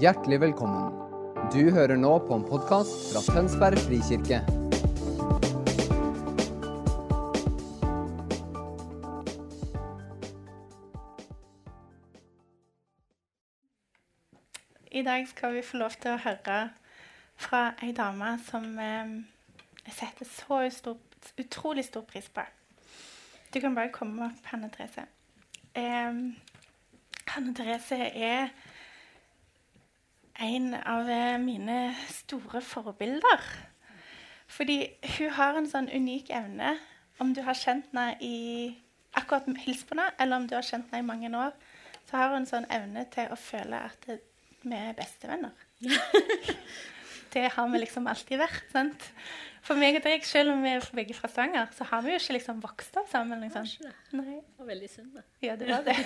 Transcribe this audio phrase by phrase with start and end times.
[0.00, 0.94] Hjertelig velkommen.
[1.52, 4.38] Du hører nå på en podkast fra Tønsberg frikirke.
[14.88, 16.58] I dag skal vi få lov til å høre
[17.36, 19.14] fra ei dame som eh,
[19.84, 20.98] jeg setter så stor,
[21.36, 22.48] utrolig stor pris på.
[23.52, 25.04] Du kan bare komme opp, Hanne Therese.
[25.76, 26.22] Eh,
[27.36, 28.54] Hanne Therese er
[30.40, 33.44] en av eh, mine store forbilder.
[34.52, 34.78] Fordi
[35.16, 36.76] hun har en sånn unik evne,
[37.20, 38.72] om du har kjent henne i
[39.16, 41.54] akkurat hils på henne, eller om du har kjent henne i mange år,
[42.08, 45.54] så har hun en sånn evne til å føle at vi er bestevenner.
[47.34, 48.68] det har vi liksom alltid vært.
[48.72, 49.08] sant?
[49.62, 52.18] For meg og deg, selv om vi er begge fra Stavanger, så har vi jo
[52.18, 53.44] ikke liksom vokst opp sammen.
[53.46, 53.68] Liksom.
[54.10, 55.22] Det var veldig synd, da.
[55.44, 55.96] Ja, det var det.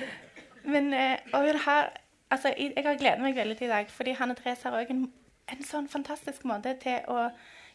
[0.72, 1.90] Men eh, og hun har,
[2.30, 5.12] altså, jeg har gledet meg veldig til i dag, fordi Hanne Therese har også en,
[5.52, 7.28] en sånn fantastisk måte til å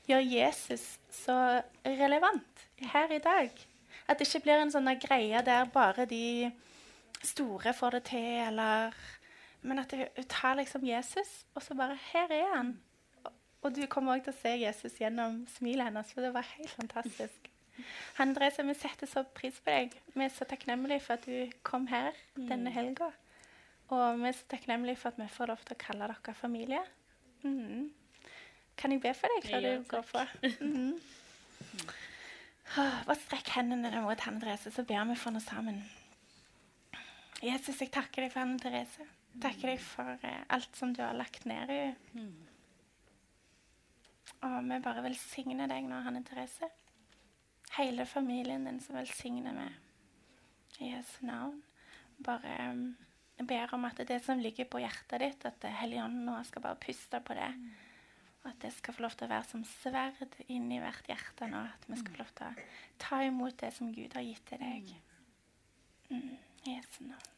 [0.10, 3.50] gjøre Jesus så relevant her i dag.
[4.10, 6.52] At det ikke blir en sånn greie der bare de
[7.24, 8.94] store får det til, eller
[9.62, 12.80] Men at hun tar liksom Jesus, og så bare Her er han.
[13.62, 16.70] Og- du kommer også til å se Jesus gjennom smilet hennes, for det var helt
[16.70, 17.50] fantastisk.
[18.16, 19.92] Therese, vi setter så pris på deg.
[20.16, 23.12] Vi er så takknemlige for at du kom her denne helga.
[23.90, 26.82] Og vi er så takknemlige for at vi får lov til å kalle dere familie.
[27.44, 27.88] Mm.
[28.78, 30.26] Kan jeg be for deg før Ja, du går på?
[30.60, 31.00] Mhm.
[32.78, 35.80] Oh, Bare strekk hendene mot Hanne Therese, så ber vi for noe sammen.
[37.42, 39.08] Jesus, jeg takker deg for Hanne Therese.
[39.42, 41.80] Takker deg for eh, alt som du har lagt ned i
[42.14, 42.46] henne.
[44.46, 46.70] Og vi bare velsigner deg nå, Hanne Therese.
[47.76, 49.74] Hele familien din som velsigner meg.
[50.80, 51.58] i Jesu navn.
[52.24, 52.86] Bare um,
[53.48, 57.22] ber om at det som ligger på hjertet ditt, at Helligånden nå skal bare puste
[57.24, 57.52] på det.
[58.44, 61.62] Og at det skal få lov til å være som sverd inni hvert hjerte nå.
[61.74, 62.68] At vi skal få lov til å
[63.04, 64.94] ta imot det som Gud har gitt til deg.
[66.10, 67.36] Mm, I Jesu navn.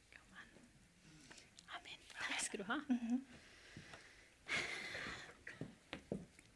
[1.78, 2.06] Amen.
[2.16, 2.82] Takk skal du ha.
[2.88, 3.22] Mhm.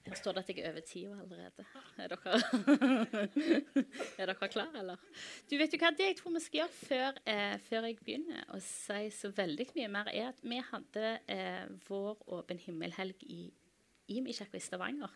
[0.06, 1.64] Her står det at jeg er over tida allerede.
[1.98, 2.36] Er dere,
[4.22, 5.02] er dere klare, eller?
[5.50, 8.44] Du vet jo hva, Det jeg tror vi skal gjøre før, eh, før jeg begynner
[8.54, 13.48] å si så veldig mye mer, er at vi hadde eh, vår Åpen himmel-helg i
[14.14, 15.10] Imi kirke i Stavanger.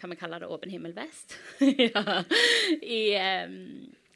[0.00, 1.36] Kan vi kalle det Åpen himmel vest?
[1.86, 2.24] ja.
[2.82, 3.54] I, eh,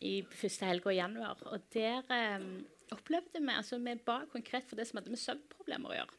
[0.03, 1.47] I første helga i januar.
[1.47, 2.49] Og der eh,
[2.95, 6.18] opplevde vi altså Vi ba konkret for det som hadde med søvnproblemer å gjøre.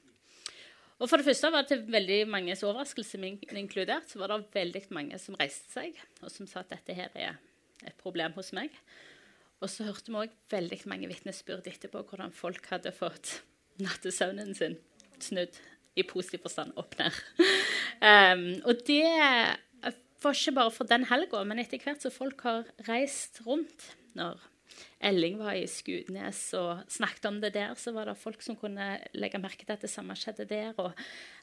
[0.99, 4.81] Og for det første var det veldig manges overraskelse, min inkludert, så var det veldig
[4.95, 7.37] mange som reiste seg, og som sa at dette her er
[7.87, 8.73] et problem hos meg.
[9.63, 13.39] Og så hørte vi òg veldig mange vitnesbyrd etterpå hvordan folk hadde fått
[13.79, 14.75] nattesøvnen sin
[15.23, 15.55] snudd
[15.99, 17.15] i positiv forstand opp ned.
[17.99, 19.03] Um, og det
[20.23, 23.89] var ikke bare for den helga, men etter hvert som folk har reist rundt
[24.19, 24.39] når
[24.99, 28.87] Elling var i Skudnes og snakket om det der, så var det folk som kunne
[29.15, 30.73] legge merke til at det samme skjedde der.
[30.81, 30.91] Og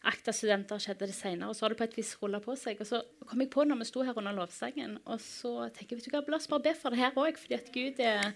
[0.07, 1.51] ACTA-studenter skjedde det senere.
[1.51, 2.81] Og så har det på et vis rulla på seg.
[2.81, 6.03] Og så kom jeg på når vi sto her under lovsangen, og så tenker jeg
[6.03, 8.33] vet du hva, la oss bare be for det her òg, fordi at Gud er,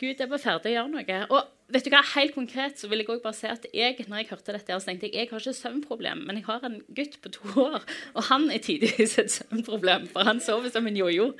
[0.00, 1.16] Gud er bare ferdig å gjøre noe.
[1.28, 4.22] Og vet du hva, helt konkret så vil jeg også bare si at jeg, når
[4.22, 6.78] jeg hørte dette, her, så tenkte jeg jeg har ikke søvnproblem, men jeg har en
[6.96, 7.84] gutt på to år,
[8.16, 11.32] og han er tidvis et søvnproblem, for han sover som en jojo.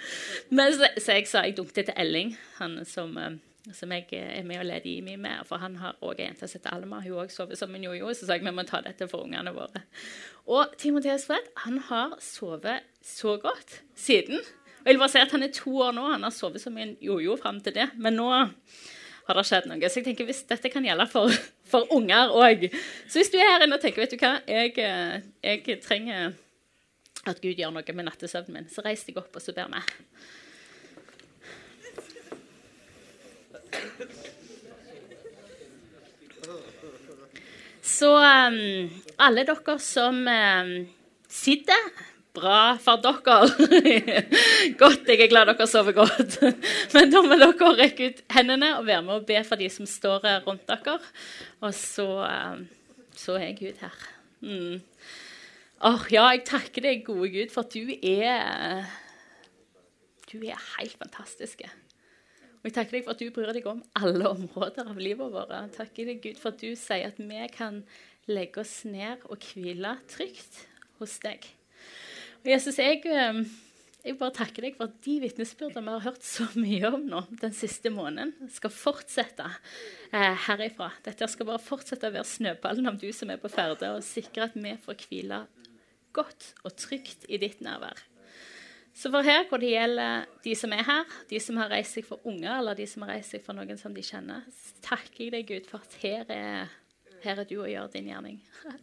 [0.53, 3.38] Men så, så jeg sa jeg dunket til Elling, han som eh,
[3.76, 5.44] som jeg er med og leder IMI med.
[5.49, 7.03] For han har òg ei jente som heter Alma.
[7.04, 8.12] Hun òg sover som en jojo.
[8.16, 9.84] Så sa jeg vi må ta dette for ungene våre.
[10.50, 14.41] Og Timotheus Fred han har sovet så godt siden.
[14.81, 16.07] Og jeg vil bare si at Han er to år nå.
[16.15, 17.91] Han har sovet som en jojo fram til det.
[17.97, 19.89] Men nå har det skjedd noe.
[19.89, 21.33] Så jeg tenker hvis dette kan gjelde for,
[21.71, 22.69] for unger òg
[23.07, 26.33] Så hvis du er her inne og tenker vet du hva, jeg, eh, jeg trenger
[27.29, 29.81] at Gud gjør noe med nattesøvnen min, så reis deg opp, og så ber vi.
[37.85, 38.88] Så um,
[39.21, 40.73] alle dere som um,
[41.29, 41.91] sitter
[42.37, 43.38] Bra for dere.
[44.81, 46.38] godt, jeg er glad dere sover godt.
[46.94, 49.88] Men da må dere rekke ut hendene og være med og be for de som
[49.88, 50.99] står eh, rundt dere.
[51.61, 52.65] Og så, um,
[53.19, 54.06] så er Gud her.
[54.47, 54.79] Mm.
[55.91, 58.87] Åh, ja, jeg takker deg, gode Gud, for at du er
[60.31, 61.65] Du er helt fantastisk.
[62.61, 65.50] Og jeg takker deg for at du bryr deg om alle områder av livet vårt.
[65.50, 67.83] Jeg takker deg, Gud, for at du sier at vi kan
[68.31, 70.69] legge oss ned og hvile trygt
[71.00, 71.49] hos deg.
[72.40, 73.40] Og Jesus, jeg, eh,
[74.00, 77.22] jeg bare takker deg for at de vitnesbyrdene vi har hørt så mye om nå
[77.42, 80.88] den siste måneden, skal fortsette eh, herifra.
[81.04, 84.48] Dette skal bare fortsette å være snøballen om du som er på ferde, og sikre
[84.48, 85.42] at vi får hvile
[86.16, 88.00] godt og trygt i ditt nærvær.
[88.96, 92.08] Så for her hvor det gjelder de som er her, de som har reist seg
[92.08, 94.48] for unger, eller de som har reist seg for noen som de kjenner,
[94.84, 96.72] takker jeg deg, Gud, for at her er,
[97.22, 98.40] her er du og gjør din gjerning.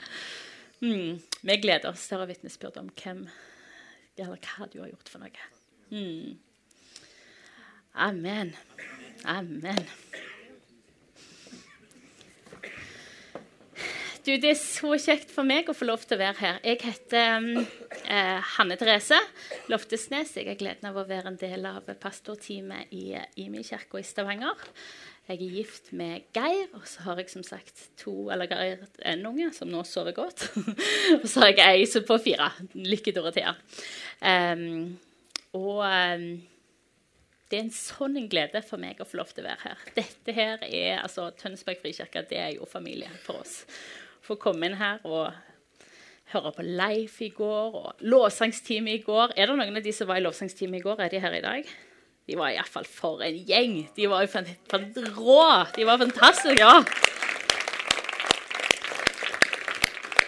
[0.82, 3.26] mm, vi gleder oss til å ha vitnesbyrd om hvem
[4.18, 5.50] eller hva du har gjort for noe.
[5.94, 6.38] Mm.
[7.98, 8.54] Amen.
[9.26, 9.84] Amen.
[14.28, 16.58] Du, Det er så kjekt for meg å få lov til å være her.
[16.68, 17.62] Jeg heter um,
[18.04, 19.22] eh, Hanne Therese
[19.72, 20.34] Loftesnes.
[20.36, 23.14] Jeg har gleden av å være en del av pastorteamet i
[23.46, 24.68] Imi kirke i Stavanger.
[25.28, 29.26] Jeg er gift med Geir, og så har jeg som sagt to eller Geir en
[29.28, 30.46] unge som nå sover godt.
[31.22, 32.48] og så har jeg ei som på fire.
[32.80, 33.52] Lykke Dorothea.
[34.24, 34.96] Um,
[35.58, 36.30] og um,
[37.52, 39.84] det er en sånn en glede for meg å få lov til å være her.
[39.98, 43.62] Dette her er, altså Tønsberg frikirke det er jo familie for oss.
[44.24, 45.36] Få komme inn her og
[46.32, 49.36] høre på Leif i går og lovsangstime i går.
[49.36, 51.44] Er det noen av de som var i lovsangstime i går, er de her i
[51.44, 51.76] dag?
[52.28, 53.78] De var iallfall for en gjeng.
[53.96, 54.28] De var jo
[55.16, 55.44] rå.
[55.78, 56.60] De var fantastiske.
[56.60, 56.82] ja.
[56.84, 56.92] Så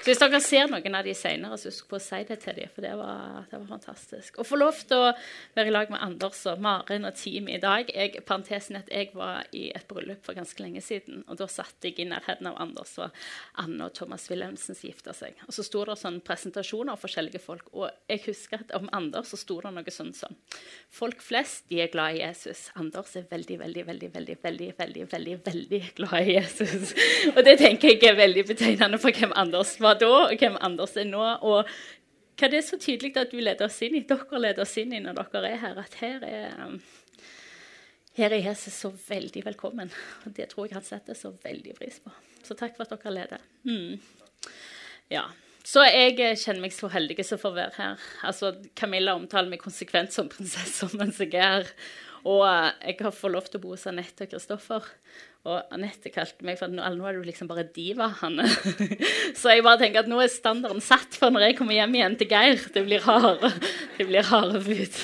[0.10, 2.72] hvis dere ser noen av de senere, så husk på å si det til dem,
[2.74, 4.40] for det var, det var fantastisk.
[4.42, 5.12] Å få lov til å
[5.56, 9.12] være i lag med Anders og Maren og teamet i dag jeg, Parentesen at jeg
[9.14, 12.58] var i et bryllup for ganske lenge siden, og da satt jeg i nærheten av
[12.62, 13.16] Anders og
[13.62, 15.38] Anne og Thomas Wilhelmsen som gifta seg.
[15.48, 19.34] Og så sto det sånn presentasjoner av forskjellige folk, og jeg husker at om Anders
[19.34, 20.36] så sto det noe sånn som
[20.94, 22.66] Folk flest de er glad i Jesus.
[22.80, 26.96] Anders er veldig, veldig, veldig, veldig, veldig, veldig, veldig, veldig glad i Jesus.
[27.36, 30.96] Og det tenker jeg er veldig betegnende for hvem Anders var da, og hvem Anders
[30.98, 31.24] er nå.
[31.46, 31.68] Og
[32.40, 34.96] hva det er så tydelig at du leder oss inn i, dere leder oss inn
[34.96, 36.80] i når dere er her, at her er, um,
[38.16, 39.92] her er Jesus så veldig velkommen.
[40.26, 42.14] Og det tror jeg han setter så veldig pris på.
[42.46, 43.46] Så takk for at dere leder.
[43.68, 44.00] Mm.
[45.12, 45.28] Ja.
[45.68, 48.06] Så jeg kjenner meg så heldig som får være her.
[48.26, 51.74] Altså, Camilla omtaler meg konsekvent som prinsesse mens jeg er her.
[52.28, 54.88] Og uh, jeg har fått lov til å bo hos Anette og Kristoffer.
[55.48, 58.48] Og Anette kalte meg for nå, nå er du liksom bare diva, Hanne.
[59.40, 62.18] så jeg bare tenker at nå er standarden satt for når jeg kommer hjem igjen
[62.20, 62.66] til Geir.
[62.76, 63.54] Det blir harde,
[63.98, 65.00] det blir harde bud.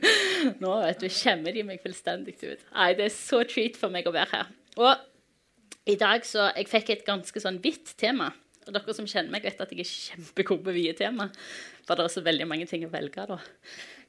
[0.64, 2.64] nå vet du, skjemmer de meg fullstendig ut.
[2.72, 4.54] Nei, det er så treat for meg å være her.
[4.80, 5.10] Og
[5.84, 8.30] i dag så Jeg fikk et ganske sånn vidt tema.
[8.64, 11.28] Og dere som kjenner meg, vet at jeg er kjempegod på vide tema.
[11.84, 13.36] For det er så veldig mange ting å velge, da.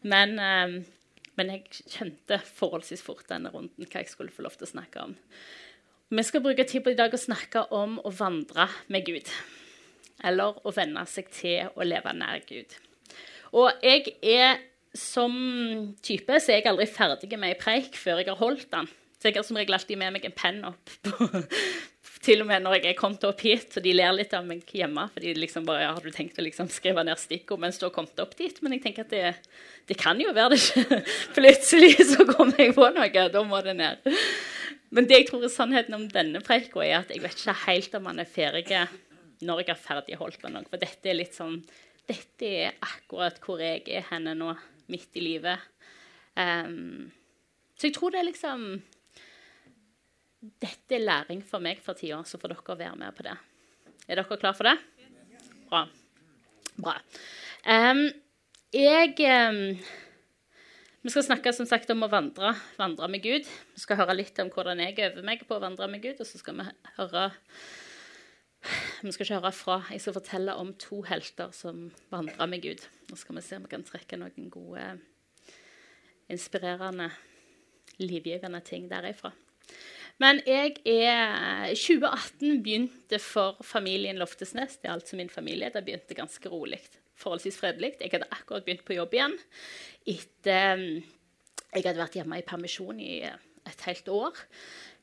[0.08, 0.78] Men, um,
[1.36, 5.04] men jeg kjente forholdsvis fort denne runden hva jeg skulle få lov til å snakke
[5.04, 5.16] om.
[6.16, 9.32] Vi skal bruke tid på i dag å snakke om å vandre med Gud.
[10.24, 12.78] Eller å venne seg til å leve nær Gud.
[13.56, 14.62] Og jeg er
[14.96, 15.34] som
[16.06, 18.88] type så er jeg aldri ferdig med ei preik før jeg har holdt den.
[19.20, 20.94] Så jeg har som regel alltid med meg en penn opp.
[21.04, 21.28] På,
[22.26, 24.66] til og med når jeg er kommet opp hit, så de ler litt av meg
[24.66, 25.06] hjemme.
[25.14, 27.86] For de liksom bare, ja, har du tenkt å liksom skrive ned stikkord mens du
[27.88, 28.58] har kommet opp dit?
[28.66, 29.34] Men jeg tenker at det,
[29.90, 31.02] det kan jo være det ikke.
[31.38, 33.26] Plutselig så kommer jeg på noe.
[33.34, 34.14] Da må det ned.
[34.96, 38.00] Men det jeg tror er sannheten om denne preika, er at jeg vet ikke helt
[38.00, 38.66] om han er ferdig
[39.46, 40.66] når jeg har ferdigholdt den.
[40.70, 41.60] For dette er litt sånn
[42.06, 44.52] Dette er akkurat hvor jeg er henne nå,
[44.94, 45.64] midt i livet.
[46.38, 47.08] Um,
[47.74, 48.68] så jeg tror det er liksom
[50.62, 53.36] Dette er læring for meg for tida, så får dere være med på det.
[54.08, 54.78] Er dere klar for det?
[55.70, 55.86] Bra.
[56.76, 57.00] Bra.
[57.66, 58.08] Um,
[58.76, 59.78] jeg um,
[61.06, 63.46] vi skal snakke som sagt om å vandre, vandre med Gud.
[63.46, 66.18] Vi skal høre litt om hvordan jeg øver meg på å vandre med Gud.
[66.18, 66.66] Og så skal vi
[66.98, 67.28] høre
[69.06, 69.76] Vi skal ikke høre fra.
[69.94, 72.82] Jeg skal fortelle om to helter som vandrer med Gud.
[73.12, 74.88] Nå skal vi se om vi kan trekke noen gode,
[76.34, 77.12] inspirerende,
[78.02, 79.30] livgivende ting derifra.
[80.22, 84.78] Men jeg er 2018 begynte for familien Loftesnes.
[84.80, 85.72] Det er altså min familie.
[85.74, 86.80] Det begynte ganske rolig
[87.20, 87.94] forholdsvis fredelig.
[88.00, 89.36] Jeg hadde akkurat begynt på jobb igjen
[90.06, 91.04] etter um,
[91.76, 94.32] Jeg hadde vært hjemme i permisjon i et helt år.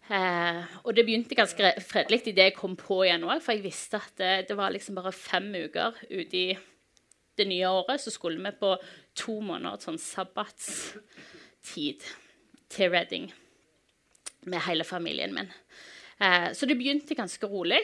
[0.08, 3.96] Eh, og det begynte ganske fredelig idet jeg kom på igjen òg, for jeg visste
[4.00, 6.56] at det, det, var liksom bare fem uker ute i
[7.36, 8.76] det nye året, så skulle vi på
[9.20, 12.00] to måneder sånn sabbatstid
[12.72, 13.28] til Reading
[14.46, 15.50] med hele familien min.
[16.22, 17.82] Eh, så det begynte ganske rolig,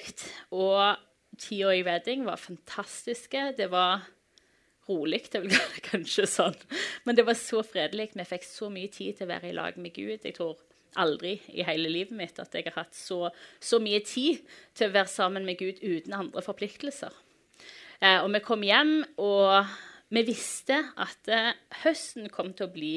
[0.51, 0.99] og
[1.39, 3.53] tida i Reading var fantastiske.
[3.59, 4.07] Det var
[4.89, 5.59] rolig, det vil
[5.91, 6.57] kanskje sånn.
[7.05, 8.11] Men det var så fredelig.
[8.15, 10.19] Vi fikk så mye tid til å være i lag med Gud.
[10.25, 10.59] Jeg tror
[10.99, 13.29] aldri i hele livet mitt at jeg har hatt så,
[13.61, 14.41] så mye tid
[14.77, 17.13] til å være sammen med Gud uten andre forpliktelser.
[18.01, 19.69] Eh, og vi kom hjem, og
[20.15, 22.95] vi visste at eh, høsten kom til å bli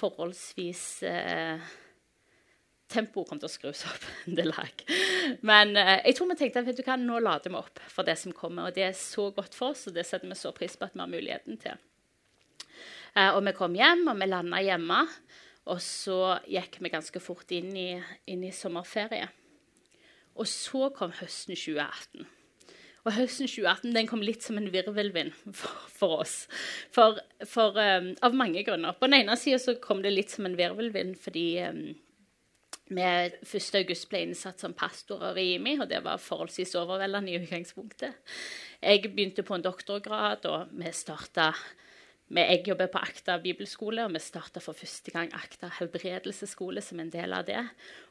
[0.00, 1.70] forholdsvis eh,
[2.90, 4.84] Tempoet kom til å skrus opp en del lag.
[5.46, 8.16] Men eh, jeg tror vi tenkte vet du hva, nå lader vi opp for det
[8.20, 8.68] som kommer.
[8.68, 10.96] Og det er så godt for oss, og det setter vi så pris på at
[10.96, 11.78] vi har muligheten til.
[13.14, 15.04] Eh, og vi kom hjem, og vi landa hjemme.
[15.70, 17.92] Og så gikk vi ganske fort inn i,
[18.32, 19.28] inn i sommerferie.
[20.40, 22.28] Og så kom høsten 2018.
[23.00, 26.36] Og høsten 2018 den kom litt som en virvelvind for, for oss.
[26.94, 28.96] For, for um, av mange grunner.
[28.96, 31.84] På den ene sida kom det litt som en virvelvind fordi um,
[32.90, 38.18] vi 1.8 ble innsatt som pastorer i IMI, og det var forholdsvis overveldende i utgangspunktet.
[38.82, 41.52] Jeg begynte på en doktorgrad, og vi starta
[42.30, 47.10] jeg jobber på Akta bibelskole, og vi starta for første gang Akta helbredelsesskole som en
[47.10, 47.64] del av det.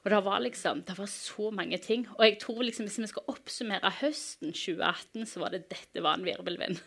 [0.03, 2.03] Og det var liksom, det var så mange ting.
[2.17, 6.19] Og jeg tror liksom, hvis vi skal oppsummere høsten 2018, så var det dette var
[6.19, 6.83] en virvelvind.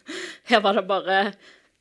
[0.50, 1.16] Her var det bare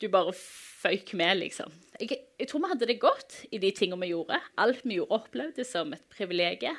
[0.02, 1.70] Du bare føyk med, liksom.
[2.00, 4.40] Jeg, jeg, tror vi hadde det godt i de tingene vi gjorde.
[4.58, 6.78] Alt vi gjorde, opplevdes som et privilegium.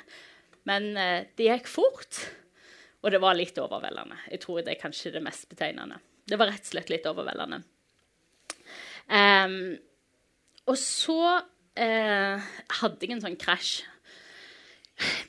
[0.67, 2.19] Men eh, det gikk fort,
[3.03, 4.19] og det var litt overveldende.
[4.31, 6.01] Jeg tror det er kanskje det mest betegnende.
[6.27, 7.63] Det var rett og slett litt overveldende.
[9.07, 9.57] Um,
[10.71, 11.19] og så
[11.75, 13.81] eh, hadde jeg en sånn krasj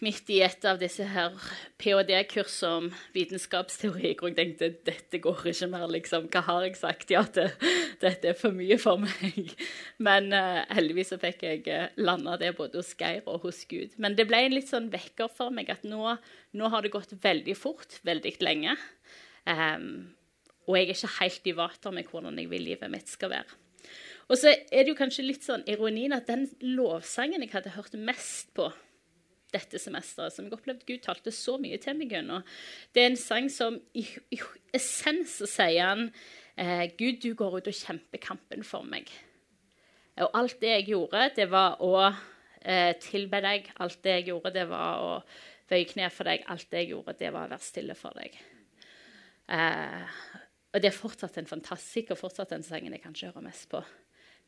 [0.04, 1.34] midt i et av disse her
[1.80, 5.86] ph.d.-kursene om vitenskapsteori, hvor jeg tenkte dette går ikke mer.
[5.92, 6.28] liksom.
[6.32, 7.12] Hva har jeg sagt?
[7.14, 7.50] Ja, det,
[8.02, 9.54] dette er for mye for meg.
[10.02, 13.96] Men uh, heldigvis så fikk jeg eh, landa det både hos Geir og hos Gud.
[13.98, 16.16] Men det ble en litt sånn vekker for meg at nå,
[16.54, 18.76] nå har det gått veldig fort, veldig lenge.
[19.44, 20.14] Um,
[20.64, 23.60] og jeg er ikke helt i vater med hvordan jeg vil livet mitt skal være.
[24.32, 27.96] Og så er det jo kanskje litt sånn ironien at den lovsangen jeg hadde hørt
[27.98, 28.70] mest på
[29.54, 32.44] dette semesteret, som jeg opplevde Gud talte så mye til meg gjennom,
[32.94, 34.40] det er en sang som i, i
[34.75, 36.08] essens sier han
[36.58, 39.11] eh, Gud, du går ut og kjemper kampen for meg.
[40.23, 43.70] Og alt det jeg gjorde, det var å eh, tilbe deg.
[43.82, 45.12] Alt det jeg gjorde, det var å
[45.70, 46.44] bøye kne for deg.
[46.52, 48.38] Alt det jeg gjorde, det var å være stille for deg.
[49.50, 50.23] Eh,
[50.75, 53.82] og det er fortsatt en fantastisk og fortsatt den sangen jeg kanskje hører mest på.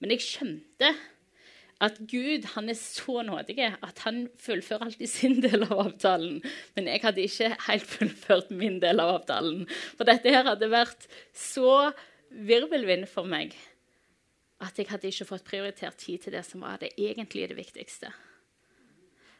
[0.02, 0.92] Men jeg skjønte
[1.84, 6.38] at Gud han er så nådig at han fullfører alltid sin del av avtalen.
[6.76, 9.66] Men jeg hadde ikke helt fullført min del av avtalen.
[9.98, 11.92] For dette her hadde vært så
[12.30, 13.54] virvelvind for meg
[14.64, 18.12] at jeg hadde ikke fått prioritert tid til det som var det egentlig det viktigste.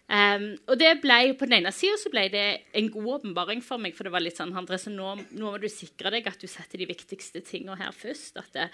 [0.07, 2.45] Um, og det ble, På den ene sida ble det
[2.79, 3.95] en god åpenbaring for meg.
[3.97, 6.79] for det var litt sånn, Andres, nå, nå, må du sikre deg at du setter
[6.79, 8.39] de viktigste tingene her først.
[8.39, 8.69] At det,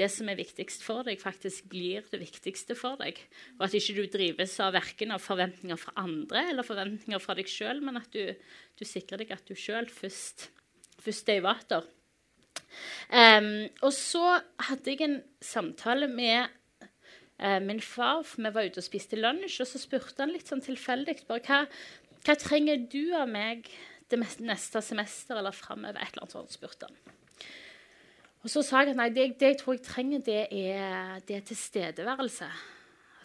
[0.00, 3.20] det, som er viktigst for deg, faktisk blir det viktigste for deg.
[3.58, 7.52] Og at ikke du drives av verken av forventninger fra andre eller forventninger fra deg
[7.52, 8.32] sjøl, men at du,
[8.80, 10.48] du, sikrer deg at du sjøl først,
[11.04, 11.84] først er i vater.
[13.12, 14.38] Um, og så
[14.70, 16.48] hadde jeg en samtale med
[17.38, 18.24] eh, min far.
[18.26, 21.44] For vi var ute og spiste lunsj, og så spurte han litt sånn tilfeldig bare
[21.46, 21.60] hva,
[22.26, 23.68] hva trenger du av meg
[24.08, 26.00] det neste semester eller framover?
[26.00, 27.14] Et eller annet sånt spurte han.
[28.46, 31.38] Og så sa jeg at nei, det, det jeg tror jeg trenger, det er, det
[31.38, 32.48] er tilstedeværelse.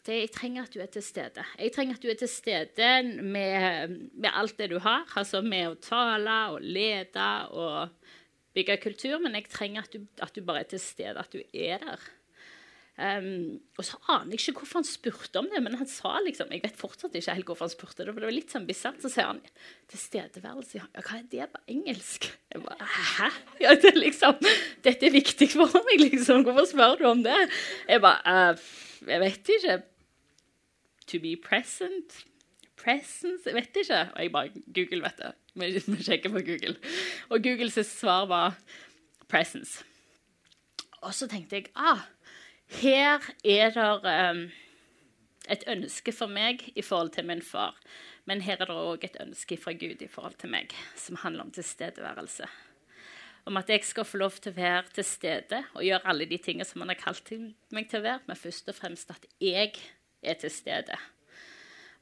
[0.03, 1.43] Det, jeg trenger at du er til stede.
[1.60, 2.89] Jeg trenger at du er til stede
[3.22, 5.05] med, med alt det du har.
[5.15, 8.10] Altså med å tale og lede og
[8.58, 9.22] bygge kultur.
[9.24, 12.03] Men jeg trenger at du, at du bare er til stede, at du er der.
[12.93, 16.51] Um, og så aner jeg ikke hvorfor han spurte om det, men han sa liksom
[16.53, 19.00] Jeg vet fortsatt ikke helt hvorfor han spurte det, for det var litt sånn bisart.
[19.01, 19.39] Så sier han
[19.89, 20.77] tilstedeværelse.
[20.77, 22.27] Ja, hva er det på engelsk?
[22.53, 23.31] Jeg bare, Hæ?
[23.63, 24.38] Ja, det er liksom,
[24.85, 26.45] Dette er viktig for meg, liksom.
[26.45, 27.39] Hvorfor spør du om det?
[27.89, 28.69] Jeg bare uh,
[29.09, 29.79] Jeg vet ikke.
[31.09, 32.21] To be present?
[32.77, 33.41] Presence?
[33.50, 34.03] Jeg vet ikke.
[34.13, 35.33] Og jeg bare Google, vet du.
[35.89, 36.77] Vi sjekker på Google.
[37.29, 38.53] Og Googles svar var
[39.29, 39.81] presence.
[41.03, 42.05] Og så tenkte jeg ah,
[42.70, 44.43] her er det um,
[45.51, 47.75] et ønske for meg i forhold til min far.
[48.25, 51.43] Men her er det òg et ønske fra Gud i forhold til meg, som handler
[51.43, 52.48] om tilstedeværelse.
[53.46, 56.39] Om at jeg skal få lov til å være til stede og gjøre alle de
[56.39, 57.34] tingene som han har kalt
[57.75, 59.74] meg til å være, men først og fremst at jeg
[60.24, 60.96] er til stede.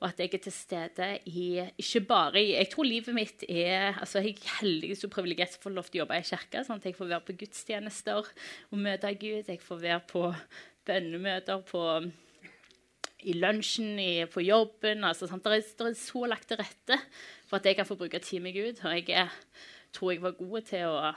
[0.01, 3.99] Og at jeg er til stede i Ikke bare i Jeg tror livet mitt er
[4.01, 6.63] altså Jeg er heldig og privilegert som får lov til å jobbe i kirka.
[6.65, 8.31] Sånn at jeg får være på gudstjenester
[8.71, 9.45] og møte Gud.
[9.45, 10.25] Jeg får være på
[10.89, 11.83] bønnemøter på,
[13.29, 15.05] i lunsjen, i, på jobben.
[15.05, 15.45] Altså, sant?
[15.45, 16.97] Det, er, er så lagt til rette
[17.45, 18.81] for at jeg kan få bruke tid med Gud.
[18.81, 19.33] Og jeg er,
[19.93, 21.11] tror jeg var god til å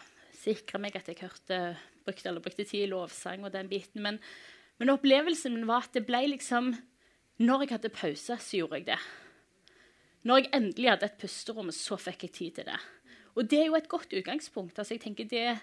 [0.44, 1.60] sikre meg at jeg hørte,
[2.04, 4.04] brukte, brukte tid i lovsang og den biten.
[4.04, 4.20] Men,
[4.76, 6.74] men opplevelsen min var at det ble liksom
[7.42, 8.98] når jeg hadde pause, så gjorde jeg det.
[10.24, 12.78] Når jeg endelig hadde et pusterom, så fikk jeg tid til det.
[13.34, 14.78] Og det er jo et godt utgangspunkt.
[14.78, 15.58] Altså, jeg tenker det,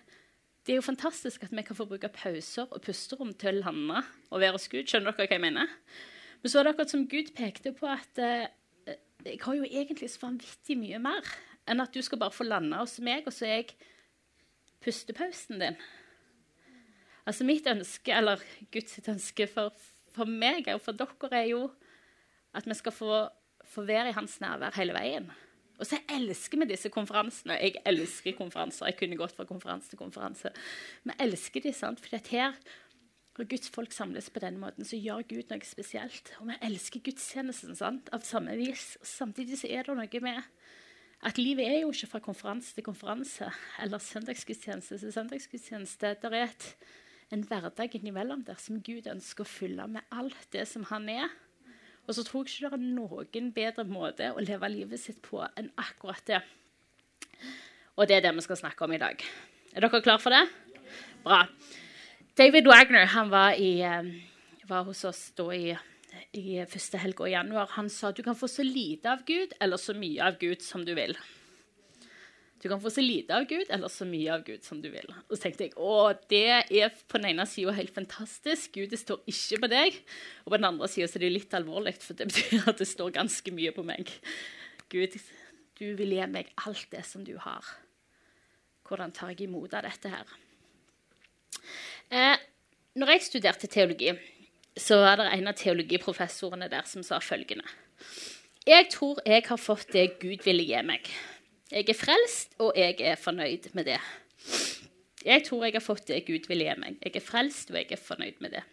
[0.61, 4.03] Det er jo fantastisk at vi kan få bruke pauser og pusterom til å lande
[4.29, 4.85] og være hos Gud.
[4.85, 5.71] Skjønner dere hva jeg mener?
[6.41, 8.51] Men så er det akkurat som Gud pekte på at eh,
[9.25, 11.25] jeg har jo egentlig så vanvittig mye mer
[11.65, 13.73] enn at du skal bare få lande hos meg, og så er jeg
[14.85, 15.77] pustepausen din.
[17.25, 18.41] Altså mitt ønske, eller
[18.73, 19.73] Guds ønske for,
[20.15, 21.63] for meg og for dere, er jo
[22.57, 23.23] at vi skal få,
[23.63, 25.31] få være i hans nærvær hele veien.
[25.81, 27.57] Og så elsker vi disse konferansene.
[27.57, 28.91] Jeg elsker konferanser.
[28.91, 30.51] Jeg kunne gått fra konferanse til konferanse.
[31.03, 32.03] Vi elsker de, sant?
[32.03, 32.57] fordi at her
[33.39, 36.33] når Guds folk samles på denne måten, så gjør Gud noe spesielt.
[36.41, 38.11] Og vi elsker gudstjenesten sant?
[38.13, 38.97] av samme vis.
[39.01, 40.43] Og samtidig så er det noe med
[41.21, 43.47] at livet er jo ikke fra konferanse til konferanse
[43.81, 46.15] eller søndagsgudstjeneste til søndagsgudstjeneste.
[46.21, 46.67] Det er et,
[47.31, 51.29] en hverdag innimellom der som Gud ønsker å fylle med alt det som han er.
[52.07, 55.39] Og så tror jeg ikke det er noen bedre måte å leve livet sitt på
[55.55, 56.41] enn akkurat det.
[57.95, 59.23] Og det er det vi skal snakke om i dag.
[59.71, 60.43] Er dere klare for det?
[61.23, 61.45] Bra.
[62.35, 63.79] David Wagner han var, i,
[64.67, 65.75] var hos oss da i,
[66.35, 67.69] i første helga i januar.
[67.77, 70.83] Han sa du kan få så lite av Gud eller så mye av Gud som
[70.87, 71.15] du vil.
[72.61, 75.07] Du kan få så lite av Gud eller så mye av Gud som du vil.
[75.25, 78.75] Og så tenkte jeg å, det er på den ene sida helt fantastisk.
[78.77, 79.97] Gud det står ikke på deg.
[80.45, 83.15] Og på den andre sida er det litt alvorlig, for det betyr at det står
[83.17, 84.13] ganske mye på meg.
[84.93, 85.17] Gud,
[85.81, 87.65] du vil gi meg alt det som du har.
[88.85, 90.37] Hvordan tar jeg imot av dette her?
[92.11, 92.37] Eh,
[93.01, 94.13] når jeg studerte teologi,
[94.77, 97.65] så var det en av teologiprofessorene der som sa følgende
[98.67, 101.09] Jeg tror jeg har fått det Gud ville gi meg.
[101.71, 103.99] Jeg er frelst, og jeg er fornøyd med det.
[105.23, 106.97] Jeg tror jeg har fått det Gud vil gi meg.
[106.99, 108.63] Jeg er frelst, og jeg er fornøyd med det.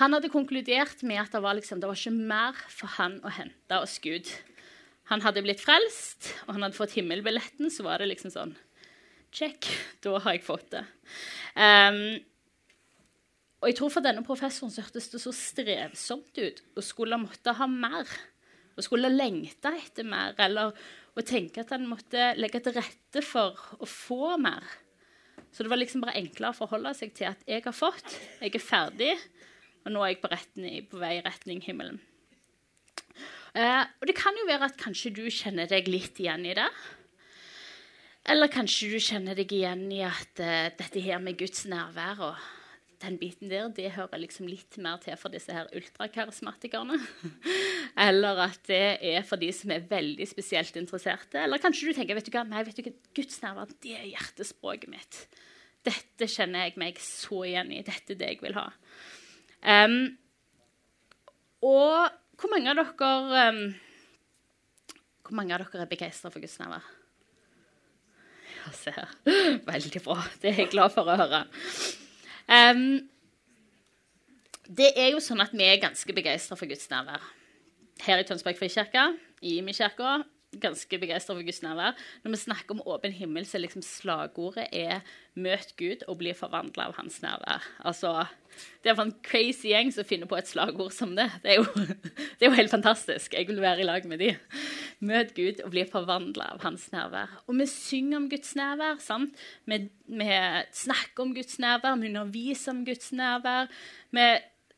[0.00, 3.32] Han hadde konkludert med at det var, liksom, det var ikke mer for han å
[3.32, 4.30] hente hos Gud.
[5.12, 8.56] Han hadde blitt frelst, og han hadde fått himmelbilletten, så var det liksom sånn
[9.36, 9.68] Check,
[10.00, 10.84] da har jeg fått det.
[11.58, 12.16] Um,
[13.60, 17.52] og jeg tror For denne professoren så hørtes det så strevsomt ut å skulle måtte
[17.58, 18.08] ha mer.
[18.76, 20.72] Å skulle lengte etter mer, eller
[21.16, 24.64] og tenke at han måtte legge til rette for å få mer.
[25.52, 28.52] Så det var liksom bare enklere å forholde seg til at jeg har fått, jeg
[28.52, 29.14] er ferdig,
[29.86, 32.02] og nå er jeg på, retten, på vei i retning himmelen.
[33.56, 36.68] Eh, og det kan jo være at kanskje du kjenner deg litt igjen i det.
[38.28, 42.46] Eller kanskje du kjenner deg igjen i at uh, dette her med Guds nærvær og
[43.02, 46.96] den biten der, det hører liksom litt mer til for disse her ultrakarismatikerne.
[48.06, 51.40] Eller at det er for de som er veldig spesielt interesserte.
[51.42, 54.08] Eller kanskje du tenker vet du hva, nei, vet du hva, Guds nærvær det er
[54.14, 55.20] hjertespråket mitt.
[55.86, 57.82] Dette kjenner jeg meg så igjen i.
[57.86, 58.70] Dette er det jeg vil ha.
[59.66, 59.98] Um,
[61.66, 63.60] og hvor mange av dere um,
[65.24, 66.84] Hvor mange av dere er begeistra for Guds nærvær?
[68.56, 69.14] Ja, se her.
[69.70, 70.20] Veldig bra.
[70.42, 71.44] Det er jeg glad for å høre.
[72.46, 73.08] Um,
[74.66, 77.22] det er jo sånn at vi er ganske begeistra for Guds nærvær.
[78.06, 79.04] Her i Tønsberg frikirke,
[79.42, 80.18] i min kirke,
[80.60, 81.96] ganske begeistra for Guds nærvær.
[82.24, 85.00] Når vi snakker om åpen himmel, så liksom slagordet er
[85.36, 87.64] 'møt Gud og bli forvandla av hans nærvær'.
[87.84, 88.26] Altså,
[88.82, 91.28] det er en crazy gjeng som finner på et slagord som det.
[91.42, 91.66] Det er, jo,
[92.38, 93.34] det er jo helt fantastisk.
[93.34, 94.36] Jeg vil være i lag med de.
[95.00, 97.28] Møt Gud og bli forvandla av hans nærvær.
[97.46, 98.98] Og vi synger om Guds nærvær.
[98.98, 99.36] sant?
[99.66, 100.30] Vi, vi
[100.72, 103.66] snakker om Guds nærvær, vi underviser om Guds nærvær.
[104.10, 104.26] Vi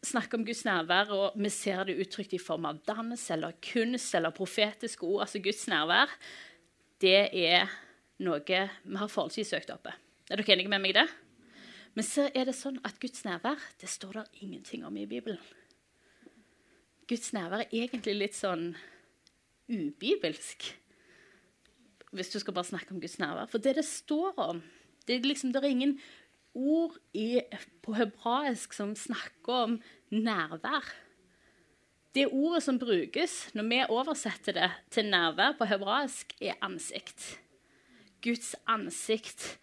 [0.05, 4.15] snakker om Guds nærvær, og vi ser det uttrykt i form av dans eller kunst
[4.15, 5.25] eller profetiske ord.
[5.27, 6.13] Altså Guds nærvær,
[7.03, 7.71] det er
[8.23, 9.95] noe vi har forholdsvis søkt oppe.
[10.29, 11.09] Er dere enige med meg i det?
[11.97, 15.41] Men så er det sånn at Guds nærvær det står det ingenting om i Bibelen.
[17.09, 18.71] Guds nærvær er egentlig litt sånn
[19.69, 20.69] ubibelsk.
[22.13, 23.49] Hvis du skal bare snakke om Guds nærvær.
[23.51, 24.63] For det det står om
[25.09, 25.95] Det er, liksom, det er ingen
[26.59, 27.41] ord i,
[27.85, 29.79] på hebraisk som snakker om
[30.11, 30.87] nærvær.
[32.17, 37.39] Det ordet som brukes når vi oversetter det til nærvær på hebraisk, er ansikt.
[38.25, 39.59] Guds ansikt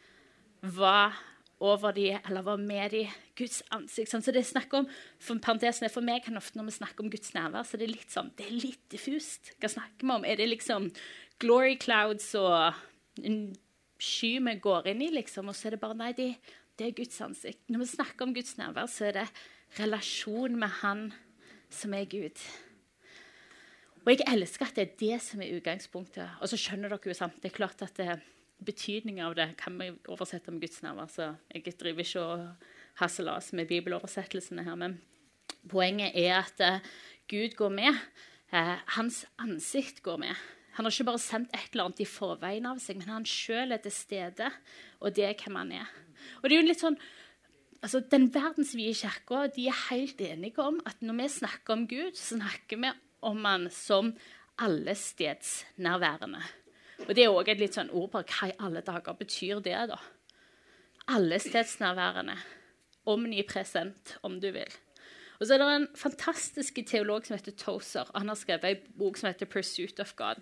[0.62, 1.18] var
[1.60, 3.04] over de, eller var med de.
[3.38, 4.12] Guds ansikt.
[4.12, 4.24] Sånn.
[4.24, 4.88] Så det er om,
[5.20, 7.96] for parentesen for meg kan ofte Når vi snakker om Guds nærvær, så det er
[7.96, 9.54] litt sånn, det er litt diffust.
[9.60, 10.28] Hva snakker vi om?
[10.28, 10.90] Er det liksom
[11.44, 12.76] glory clouds og
[13.24, 13.40] en
[14.02, 15.50] sky vi går inn i, liksom?
[15.52, 16.34] Og så er det bare Nei, det,
[16.80, 17.64] det er Guds ansikt.
[17.72, 19.28] Når vi snakker om Guds nærvær, så er det
[19.80, 21.10] relasjon med Han
[21.72, 22.42] som er Gud.
[24.06, 26.38] Og jeg elsker at det er det som er utgangspunktet.
[26.42, 28.02] Og så skjønner dere jo sant, det er klart at
[28.66, 31.10] betydningen av det kan vi oversette med Guds nærvær.
[31.10, 32.46] Så jeg driver ikke og
[33.02, 34.78] hasselas med bibeloversettelsene her.
[34.80, 35.00] Men
[35.72, 36.94] poenget er at uh,
[37.32, 37.98] Gud går med.
[38.54, 40.46] Uh, hans ansikt går med.
[40.76, 43.72] Han har ikke bare sendt et eller annet i forveien av seg, men han sjøl
[43.72, 44.50] er til stede,
[45.00, 45.94] og det er hvem han er.
[46.42, 46.98] Og det er jo litt sånn,
[47.82, 52.16] altså Den verdensvide kirka de er helt enige om at når vi snakker om Gud,
[52.18, 52.94] så snakker vi
[53.26, 54.14] om han som
[54.62, 56.42] allestedsnærværende.
[57.06, 59.76] Og det er òg et litt sånn ord på hva i alle dager betyr det,
[59.92, 60.00] da.
[61.12, 62.38] Allestedsnærværende.
[63.12, 64.72] Omnipresent, om du vil.
[65.40, 68.10] Og så er det en fantastisk teolog som heter Tozer.
[68.16, 70.42] Han har skrevet en bok som heter 'Pursuit of God'.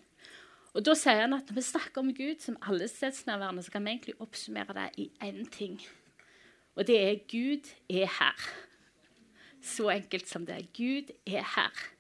[0.74, 3.94] Og Da sier han at når vi snakker om Gud som allestedsnærværende, så kan vi
[3.94, 5.82] egentlig oppsummere det i én ting.
[6.76, 8.48] Og det er Gud er her.
[9.62, 10.74] Så enkelt som det.
[10.74, 11.94] Gud er her.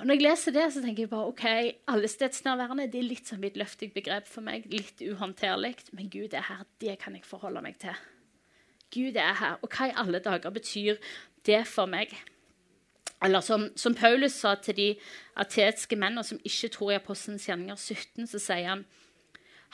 [0.00, 1.44] Og Når jeg leser det, så tenker jeg bare ok,
[1.88, 4.66] allestedsnærværende det er litt sånn løftig begrep for meg.
[4.70, 5.76] Litt uhåndterlig.
[5.92, 6.64] Men Gud er her.
[6.80, 7.96] Det kan jeg forholde meg til.
[8.94, 9.58] Gud er her.
[9.62, 11.00] Og hva i alle dager betyr
[11.46, 12.14] det for meg?
[13.22, 14.88] Eller som, som Paulus sa til de
[15.36, 18.86] atetske mennene som ikke tror i Apostelens gjerninger 17, så sier han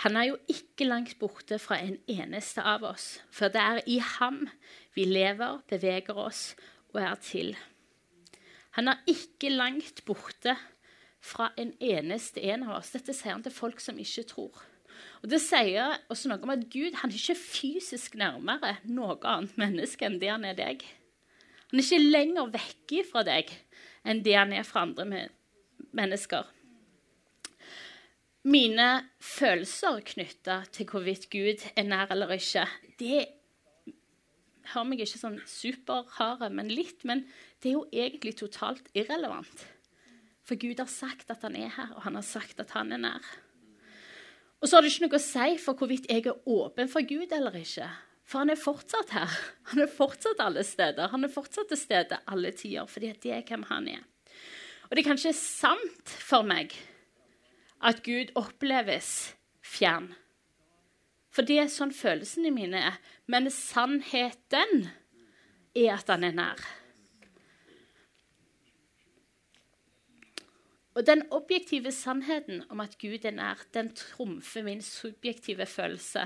[0.04, 3.96] han er jo ikke langt borte fra en eneste av oss, for det er i
[4.18, 4.42] ham
[4.92, 6.50] vi lever, beveger oss
[6.92, 7.54] og er til.
[8.76, 10.52] Han er ikke langt borte
[11.24, 12.92] fra en eneste en av oss.
[12.92, 14.60] Dette sier han til folk som ikke tror.
[15.22, 19.56] Og Det sier også noe om at Gud han er ikke fysisk nærmere noe annet
[19.60, 20.84] menneske enn det han er deg.
[21.70, 23.50] Han er ikke lenger vekk fra deg
[24.06, 25.26] enn det han er fra andre
[25.96, 26.46] mennesker.
[28.46, 32.68] Mine følelser knytta til hvorvidt Gud er nær eller ikke,
[33.00, 33.24] det
[34.72, 37.02] hører meg ikke sånn superharde, men litt.
[37.06, 37.24] Men
[37.62, 39.66] det er jo egentlig totalt irrelevant.
[40.46, 43.02] For Gud har sagt at han er her, og han har sagt at han er
[43.02, 43.30] nær.
[44.62, 47.34] Og så har det ikke noe å si for hvorvidt jeg er åpen for Gud
[47.34, 47.88] eller ikke.
[48.26, 49.32] For han er fortsatt her.
[49.70, 51.12] Han er fortsatt alle steder.
[51.12, 54.02] Han er fortsatt til stede alle tider, fordi det er hvem han er.
[54.88, 56.74] Og det er kanskje sant for meg
[57.86, 60.10] at Gud oppleves fjern.
[61.30, 62.98] For det er sånn følelsene mine er.
[63.30, 64.88] Men sannheten
[65.76, 66.66] er at han er nær.
[70.96, 76.24] Og den objektive sannheten om at Gud er nær, den trumfer min subjektive følelse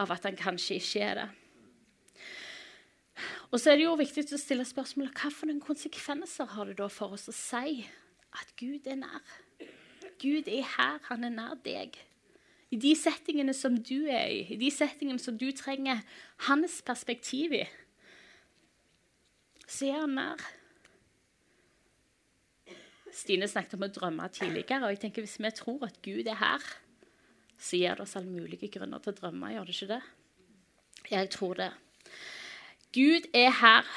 [0.00, 1.28] av at han kanskje ikke er det.
[3.50, 6.86] Og så er det jo viktig å stille spørsmålet hva for konsekvenser har det da
[6.92, 7.82] for oss å si
[8.38, 9.34] at Gud er nær?
[10.20, 11.96] Gud er her, han er nær deg.
[12.70, 16.04] I de settingene som du er i, i de settingene som du trenger
[16.46, 17.64] hans perspektiv i,
[19.66, 20.44] så er han nær.
[23.10, 24.84] Stine snakket om å drømme tidligere.
[24.84, 26.62] og jeg tenker Hvis vi tror at Gud er her,
[27.60, 29.52] så gir det oss alle mulige grunner til å drømme.
[29.52, 30.00] Gjør det ikke det?
[31.10, 31.70] Jeg tror det.
[32.96, 33.90] Gud er her.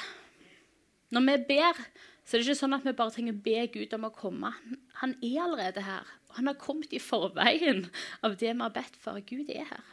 [1.13, 1.79] Når vi ber,
[2.23, 4.51] så er det ikke sånn at vi bare trenger å be Gud om å komme.
[4.99, 6.11] Han er allerede her.
[6.29, 7.85] Og han har kommet i forveien
[8.25, 9.19] av det vi har bedt for.
[9.23, 9.89] Gud er her.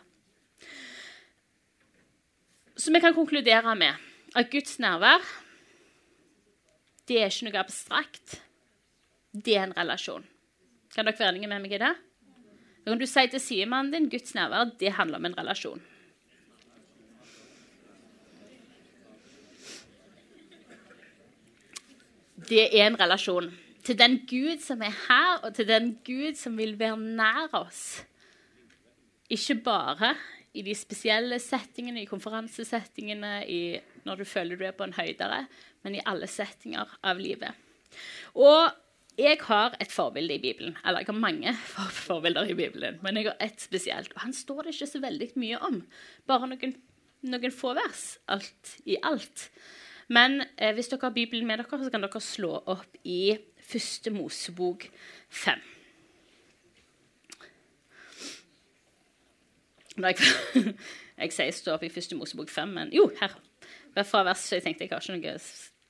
[2.80, 5.24] Så vi kan konkludere med at Guds nærvær
[7.11, 8.37] det er ikke noe abstrakt
[9.35, 10.22] det er en relasjon.
[10.94, 11.90] Kan dere være enige med meg i det?
[12.90, 15.83] Kan du sier til sidemannen din Guds nærvær det handler om en relasjon.
[22.48, 23.53] Det er en relasjon
[23.87, 28.03] til den Gud som er her, og til den Gud som vil være nær oss.
[29.31, 30.16] Ikke bare
[30.50, 35.44] i de spesielle settingene, i konferansesettingene, i når du føler du er på en høydere,
[35.87, 37.55] men i alle settinger av livet.
[38.35, 38.66] Og
[39.20, 40.76] jeg har et forbilde i Bibelen.
[40.85, 41.54] Eller jeg har mange
[42.06, 44.14] forbilder i Bibelen, men jeg har ett spesielt.
[44.14, 45.83] Og han står det ikke så veldig mye om.
[46.30, 46.74] Bare noen,
[47.28, 48.04] noen få vers.
[48.28, 49.50] Alt i alt.
[50.11, 53.37] Men eh, hvis dere har Bibelen med dere, så kan dere slå opp i
[53.70, 54.88] første Mosebok
[55.28, 55.61] 5.
[60.00, 60.16] Jeg,
[61.20, 63.37] jeg sier stå opp i første Mosebok 5, men jo, her.
[64.06, 65.40] Fra vers, jeg tenkte jeg har ikke noen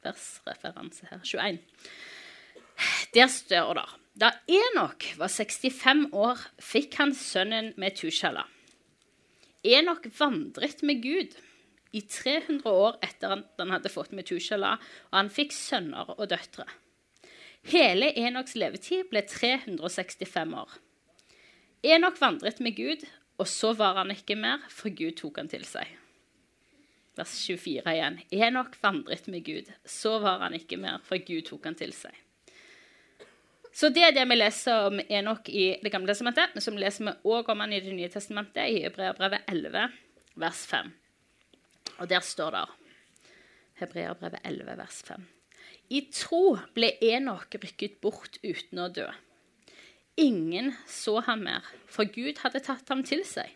[0.04, 1.20] versreferanse her.
[1.24, 1.60] 21.
[3.14, 3.88] Der står det
[4.20, 8.42] da Enok var 65 år, fikk han sønnen Metushala.
[9.64, 11.36] Enok vandret med Gud
[11.96, 14.74] i 300 år etter at han hadde fått Metushala,
[15.10, 16.66] og han fikk sønner og døtre.
[17.70, 20.76] Hele Enoks levetid ble 365 år.
[21.84, 23.04] Enok vandret med Gud,
[23.40, 25.88] og så var han ikke mer, for Gud tok han til seg.
[27.16, 28.18] Vers 24 igjen.
[28.32, 32.16] Enok vandret med Gud, så var han ikke mer, for Gud tok han til seg.
[33.72, 37.06] Så det er det vi leser om Enok i Det gamle testamentet, men som leser
[37.06, 39.86] vi også om han i Det nye testamentet, i Hebreabrevet 11,
[40.42, 40.90] vers 5.
[42.00, 42.64] Og der står det
[43.80, 45.28] Hebreabrevet 11, vers 5.
[45.90, 49.08] I tro ble Enok rykket bort uten å dø.
[50.20, 53.48] ingen så ham mer, for Gud hadde tatt ham til seg.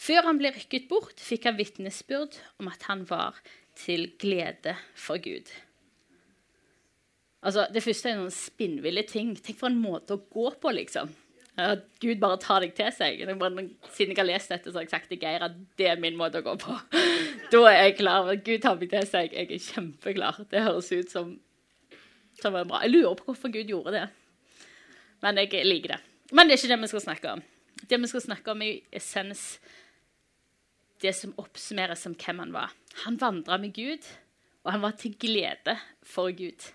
[0.00, 3.38] Før han ble rykket bort, fikk han vitnesbyrd om at han var
[3.78, 5.46] til glede for Gud.
[7.40, 9.34] Altså, Det første er noen spinnville ting.
[9.36, 11.12] Tenk for en måte å gå på, liksom.
[11.60, 13.20] At Gud bare tar deg til seg.
[13.20, 16.18] Siden jeg har lest dette, så har jeg sagt til Geir at det er min
[16.20, 16.76] måte å gå på.
[17.50, 18.28] Da er jeg klar.
[18.46, 19.32] Gud tar meg til seg.
[19.34, 20.44] Jeg er kjempeklar.
[20.52, 21.32] Det høres ut som,
[22.38, 22.84] som er bra.
[22.84, 24.06] Jeg lurer på hvorfor Gud gjorde det.
[25.24, 26.00] Men jeg liker det.
[26.30, 27.42] Men det er ikke det vi skal snakke om.
[27.90, 29.44] Det vi skal snakke om, er essens
[31.02, 32.74] det som oppsummeres som hvem han var.
[33.06, 34.04] Han vandra med Gud,
[34.62, 35.74] og han var til glede
[36.06, 36.70] for Gud.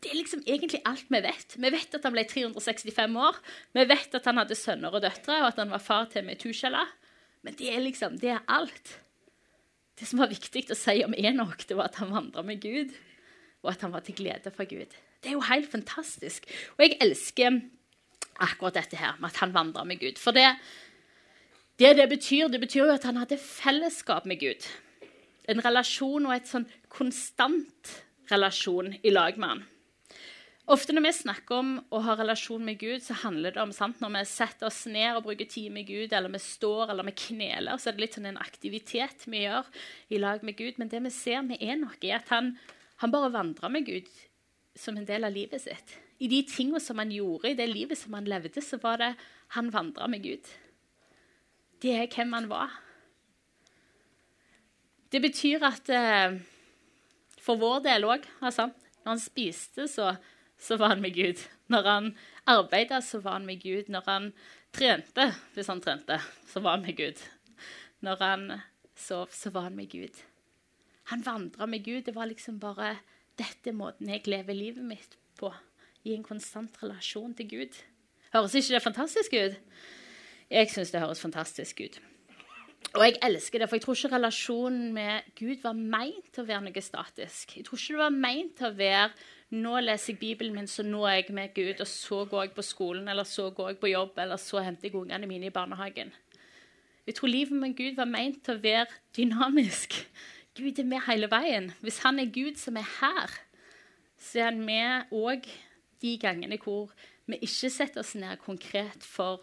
[0.00, 1.54] Det er liksom egentlig alt vi vet.
[1.60, 3.36] Vi vet at han ble 365 år.
[3.76, 6.86] Vi vet at han hadde sønner og døtre, og at han var far til Metushala.
[7.44, 8.94] Men det er liksom, det er alt.
[10.00, 12.94] Det som var viktig å si om Enok, det var at han vandra med Gud,
[13.60, 14.96] og at han var til glede for Gud.
[15.20, 16.48] Det er jo helt fantastisk.
[16.78, 17.58] Og jeg elsker
[18.40, 20.16] akkurat dette her, med at han vandra med Gud.
[20.16, 20.46] For det,
[21.76, 24.64] det det betyr, det betyr jo at han hadde fellesskap med Gud.
[25.44, 27.92] En relasjon og et sånn konstant
[28.30, 29.62] relasjon i lag med han.
[30.70, 33.98] Ofte når vi snakker om å ha relasjon med Gud, så handler det om sant,
[33.98, 37.14] når vi setter oss ned og bruker tid med Gud, eller vi står eller vi
[37.24, 39.66] kneler, så er det litt sånn en aktivitet vi gjør
[40.14, 40.78] i lag med Gud.
[40.78, 42.52] Men det vi ser med Enok, er at han,
[43.02, 44.14] han bare vandrer med Gud
[44.78, 45.98] som en del av livet sitt.
[46.22, 49.12] I de tingene som han gjorde, i det livet som han levde, så var det
[49.58, 50.54] han vandra med Gud.
[51.82, 52.78] Det er hvem han var.
[55.10, 56.36] Det betyr at eh,
[57.42, 60.12] for vår del òg, altså, når han spiste, så
[60.60, 61.40] så var han med Gud.
[61.72, 62.10] Når han
[62.46, 63.88] arbeida, så var han med Gud.
[63.88, 64.32] Når han
[64.72, 67.22] trente, hvis han trente, så var han med Gud.
[68.00, 68.44] Når han
[68.96, 70.20] sov, så var han med Gud.
[71.10, 72.02] Han vandra med Gud.
[72.02, 72.98] Det var liksom bare
[73.40, 75.52] dette måten jeg lever livet mitt på.
[76.04, 77.80] I en konstant relasjon til Gud.
[78.32, 79.56] Høres ikke det fantastisk ut?
[80.50, 82.00] Jeg syns det høres fantastisk ut.
[82.98, 86.48] Og jeg elsker det, for jeg tror ikke relasjonen med Gud var meint til å
[86.48, 87.54] være noe statisk.
[87.56, 89.12] Jeg tror ikke det var meint til å være
[89.50, 92.52] nå leser jeg Bibelen min, så nå er jeg med Gud, og så går jeg
[92.54, 95.54] på skolen, eller så går jeg på jobb, eller så henter jeg ungene mine i
[95.54, 96.12] barnehagen.
[97.06, 99.96] Jeg tror livet med Gud var meint til å være dynamisk.
[100.58, 101.70] Gud er med hele veien.
[101.82, 103.34] Hvis han er Gud som er her,
[104.18, 105.48] så er han med òg
[106.02, 106.92] de gangene hvor
[107.26, 109.42] vi ikke setter oss ned konkret for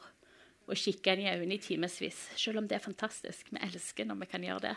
[0.68, 2.20] å kikke en i øynene i timevis.
[2.36, 3.52] Selv om det er fantastisk.
[3.52, 4.76] Vi elsker når vi kan gjøre det.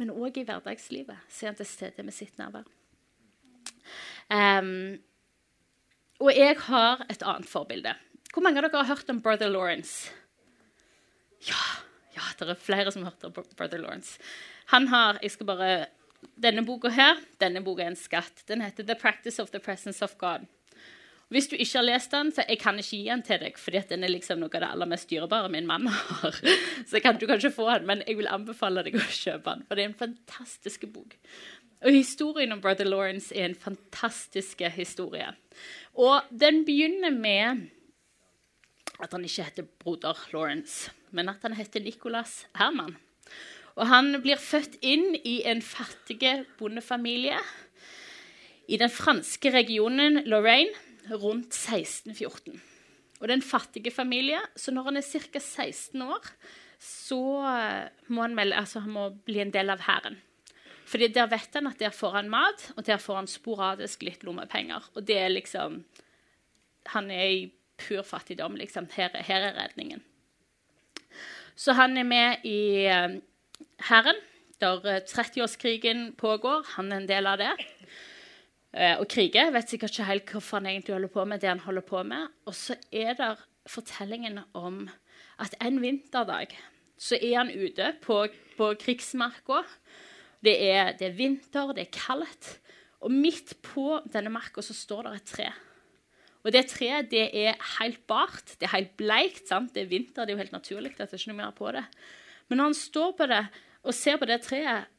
[0.00, 2.68] Men òg i hverdagslivet Se han til stede med sitt nærvær.
[4.32, 4.98] Um,
[6.22, 7.94] og jeg har et annet forbilde.
[8.32, 10.12] Hvor mange av dere har hørt om Brother Lawrence?
[11.48, 11.60] Ja,
[12.14, 14.20] ja det er flere som har hørt om Brother Lawrence.
[14.72, 15.72] Han har jeg skal bare,
[16.38, 18.44] Denne boka her, denne boka er en skatt.
[18.46, 20.46] Den heter 'The Practice of the Presence of God'.
[21.32, 23.80] Hvis du ikke har lest den, så jeg kan ikke gi den til deg, fordi
[23.88, 26.36] den er liksom noe av det aller mest dyrebare min mann har.
[26.90, 29.78] Så kan du kanskje få den, men jeg vil anbefale deg å kjøpe den, for
[29.78, 31.16] det er en fantastisk bok.
[31.82, 35.32] Og Historien om Brother Lawrence er en fantastisk historie.
[35.96, 37.64] Og den begynner med
[39.02, 42.98] at han ikke heter broder Lawrence, men at han heter Nicholas Herman.
[43.74, 46.20] Og han blir født inn i en fattig
[46.60, 47.40] bondefamilie
[48.68, 52.60] i den franske regionen Lorraine rundt 1614.
[53.20, 55.38] Og det er en fattig familie, så når han er ca.
[55.38, 56.28] 16 år,
[56.82, 57.22] så
[58.10, 60.18] må han, melde, altså han må bli en del av hæren.
[60.92, 64.24] Fordi der vet han at der får han mat, og der får han sporadisk litt
[64.26, 64.90] lommepenger.
[64.94, 65.84] Og det er liksom
[66.90, 68.88] Han er i pur fattigdom, liksom.
[68.90, 70.02] Her, her er redningen.
[71.54, 73.20] Så han er med i uh,
[73.86, 74.18] hæren
[74.60, 76.66] der 30-årskrigen eh, pågår.
[76.74, 77.52] Han er en del av det.
[78.72, 79.50] Uh, og kriger.
[79.52, 82.30] Vet sikkert ikke helt hvorfor han egentlig holder på med det han holder på med.
[82.48, 83.34] Og så er det
[83.68, 84.86] fortellingen om
[85.42, 86.54] at en vinterdag
[87.02, 89.62] så er han ute på, på krigsmarka
[90.42, 90.56] det
[90.98, 92.56] det er, vinter, det er kaldt.
[93.02, 95.48] Og midt på denne marka så står det et tre.
[96.42, 99.46] Og det treet det er helt bart, det er helt bleikt.
[99.48, 99.74] sant?
[99.74, 101.70] Det er vinter, det er jo helt naturlig at det er ikke noe mer på
[101.74, 101.84] det.
[102.48, 103.44] Men når han står på det
[103.82, 104.90] og ser på det treet,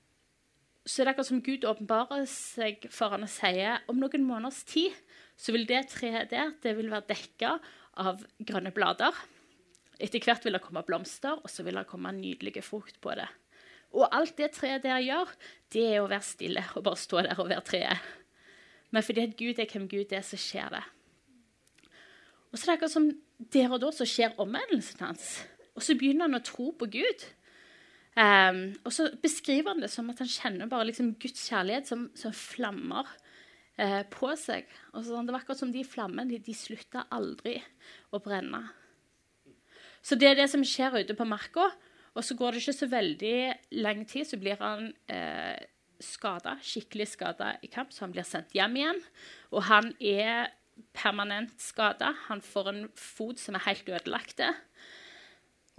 [0.84, 4.66] så det er akkurat som Gud åpenbarer seg for han og sier om noen måneders
[4.68, 4.96] tid
[5.40, 7.54] så vil det treet der det vil være dekka
[8.04, 9.16] av grønne blader.
[10.02, 13.30] Etter hvert vil det komme blomster, og så vil det komme nydelige frukt på det.
[13.94, 15.30] Og alt det treet der gjør,
[15.74, 18.10] det er å være stille og bare stå der og være treet.
[18.94, 20.84] Men fordi Gud er hvem Gud er, så skjer det.
[22.52, 23.08] Og så er det akkurat som
[23.54, 25.30] der og da så skjer omvendelsen hans.
[25.74, 27.26] Og så begynner han å tro på Gud.
[28.14, 32.06] Um, og så beskriver han det som at han kjenner bare liksom Guds kjærlighet som,
[32.18, 33.10] som flammer
[33.80, 34.70] uh, på seg.
[34.94, 36.30] Og så, det var akkurat som de flammene.
[36.30, 37.58] De, de slutta aldri
[38.14, 38.62] å brenne.
[40.04, 41.72] Så det er det som skjer ute på marka.
[42.14, 43.38] Og så går det ikke så veldig
[43.82, 45.62] lang tid, så blir han uh,
[46.04, 49.00] skada, skikkelig skada i kamp, så han blir sendt hjem igjen.
[49.50, 50.52] Og han er
[50.94, 52.12] permanent skada.
[52.28, 54.42] Han får en fot som er helt ødelagt.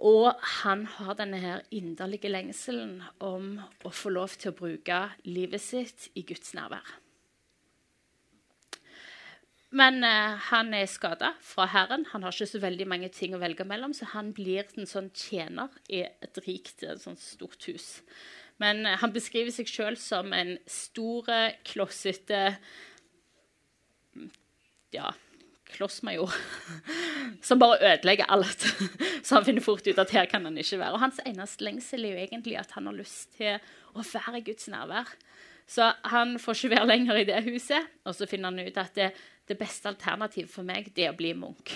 [0.03, 0.33] Og
[0.65, 6.09] han har denne her inderlige lengselen om å få lov til å bruke livet sitt
[6.19, 6.97] i Guds nærvær.
[9.75, 12.07] Men eh, han er skada fra Herren.
[12.13, 15.11] Han har ikke så veldig mange ting å velge mellom, så han blir en sånn
[15.19, 17.89] tjener i et rikt, et sånt stort hus.
[18.63, 21.31] Men eh, han beskriver seg sjøl som en stor,
[21.67, 22.47] klossete
[24.95, 25.11] Ja,
[25.75, 26.33] klossmajor.
[27.49, 28.67] Som bare ødelegger alt.
[29.27, 30.97] Så han finner fort ut at her kan han ikke være.
[30.97, 33.59] Og hans eneste lengsel er jo egentlig at han har lyst til
[33.95, 35.11] å være i Guds nærvær.
[35.67, 37.91] Så han får ikke være lenger i det huset.
[38.05, 39.11] Og så finner han ut at det,
[39.49, 41.75] det beste alternativet for meg det er å bli munk.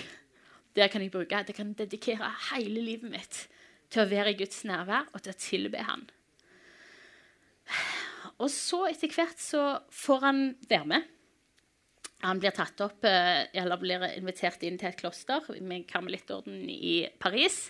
[0.77, 3.43] Der kan jeg bruke, det kan dedikere hele livet mitt
[3.89, 6.05] til å være i Guds nærvær og til å tilbe Han.
[8.39, 11.07] Og så etter hvert så får han være med.
[12.25, 17.07] Han blir tatt opp, eh, eller blir invitert inn til et kloster med karmelittorden i
[17.19, 17.69] Paris.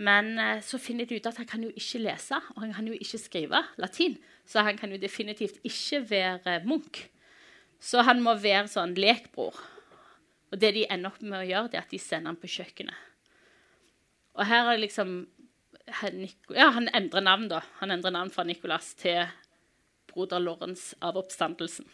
[0.00, 2.88] Men eh, så finner de ut at han kan jo ikke lese og han kan
[2.88, 4.16] jo ikke skrive latin.
[4.48, 7.02] Så han kan jo definitivt ikke være munk.
[7.78, 9.58] Så han må være sånn lekbror.
[10.48, 12.50] Og det de ender opp med å gjøre, det er at de sender han på
[12.50, 13.04] kjøkkenet.
[14.38, 15.18] Og her er liksom
[16.52, 17.62] Ja, han endrer navn, da.
[17.80, 19.22] Han endrer navn fra Nicolas til
[20.10, 21.86] broder Lorentz av oppstandelsen.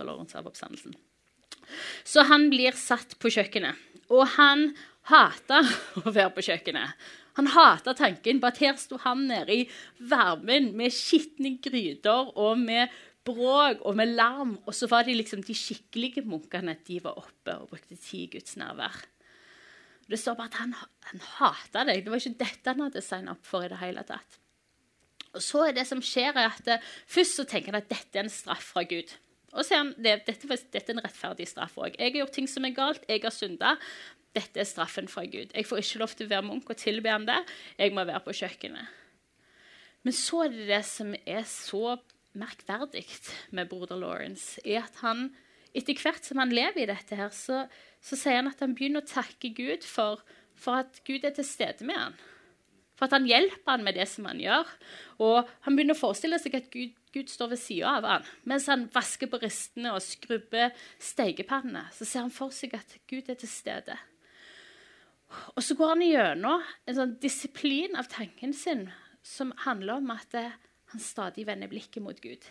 [0.00, 0.94] Lorentz av oppstandelsen.
[2.04, 3.76] Så han blir satt på kjøkkenet.
[4.12, 4.70] Og han
[5.10, 5.68] hater
[6.02, 6.96] å være på kjøkkenet.
[7.38, 9.62] Han hata tanken på at her sto han nede i
[10.10, 12.92] varmen med skitne gryter og med
[13.24, 14.58] bråk og med larm.
[14.66, 16.76] Og så var de liksom de skikkelige munkene.
[16.84, 19.00] De var oppe og brukte tid i Guds nærvær.
[20.10, 20.76] Det står bare at han,
[21.08, 22.04] han hata deg.
[22.04, 24.38] Det var ikke dette han hadde signa opp for i det hele tatt.
[25.32, 28.18] Og så er det som skjer, er at eh, først så tenker han at dette
[28.18, 29.08] er en straff fra Gud.
[29.52, 31.98] Og er han, det, dette, dette, er en rettferdig straff òg.
[31.98, 33.04] Jeg har gjort ting som er galt.
[33.08, 33.74] Jeg har synda.
[34.32, 35.52] Dette er straffen fra Gud.
[35.52, 37.36] Jeg får ikke lov til å være munk og tilbe ham det.
[37.76, 38.98] Jeg må være på kjøkkenet.
[40.02, 41.96] Men så er det det som er så
[42.32, 43.04] merkverdig
[43.52, 45.28] med broder Lawrence, er at han
[45.76, 47.64] etter hvert som han lever i dette, her, så,
[48.04, 50.20] så sier han at han begynner å takke Gud for,
[50.58, 52.16] for, at Gud er til stede med han.
[52.98, 54.68] For at han hjelper han med det som han gjør.
[55.24, 58.30] Og han begynner å forestille seg at Gud, Gud står ved sida av han.
[58.48, 60.72] Mens han vasker på ristene og skrubber
[61.02, 63.98] stekepannene, så ser han for seg at Gud er til stede.
[65.56, 68.88] Og så går han gjennom en sånn disiplin av tanken sin
[69.24, 72.42] som handler om at han stadig vender blikket mot Gud.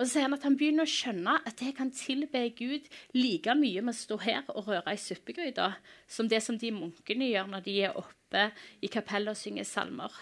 [0.00, 3.52] Og så sier han at han begynner å skjønne at jeg kan tilbe Gud like
[3.52, 5.74] mye med å stå her og røre i suppegryta
[6.08, 8.46] som det som de munkene gjør når de er oppe
[8.80, 10.14] i kapellet og synger salmer.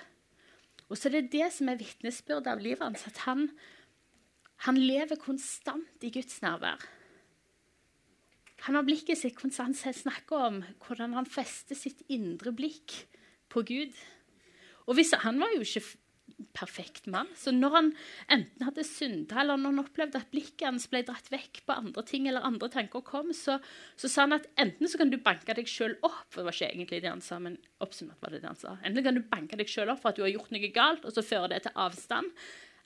[0.89, 3.49] Og så er det det som er vitnesbyrdet av livet hans, at han,
[4.65, 6.81] han lever konstant i Guds nærvær.
[8.67, 12.97] Han har blikket sitt konstant snakker om hvordan han fester sitt indre blikk
[13.53, 13.95] på Gud.
[14.89, 15.85] Og hvis, Han var jo ikke
[16.57, 17.29] perfekt mann.
[17.39, 17.91] Så når han
[18.35, 22.05] enten hadde synda, eller når han opplevde at blikket hans ble dratt vekk på andre
[22.09, 23.59] ting, eller andre tanker kom, så,
[23.99, 26.59] så sa han at enten så kan du banke deg sjøl opp for det var
[26.59, 28.77] ikke egentlig det han sa, men oppsummert var det det han sa.
[28.83, 31.15] Enten kan du banke deg sjøl opp for at du har gjort noe galt, og
[31.15, 32.33] så fører det til avstand.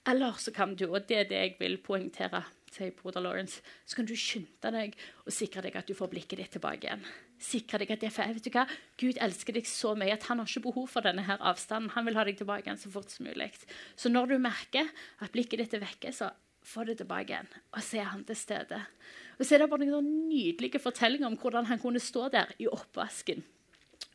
[0.09, 3.99] Eller så kan du, og det er det jeg vil poengtere sier broder Lawrence, så
[3.99, 7.05] kan du skynde deg og sikre deg at du får blikket ditt tilbake igjen.
[7.43, 8.65] Sikre deg at det er vet du hva?
[8.99, 11.91] Gud elsker deg så mye at han har ikke behov for denne her avstanden.
[11.95, 13.51] Han vil ha deg tilbake igjen så fort som mulig.
[13.99, 16.31] Så når du merker at blikket ditt er vekke, så
[16.63, 18.79] få det tilbake igjen, og se han til stede.
[19.35, 22.69] Og så er det bare noen nydelige fortellinger om hvordan han kunne stå der i
[22.71, 23.43] oppvasken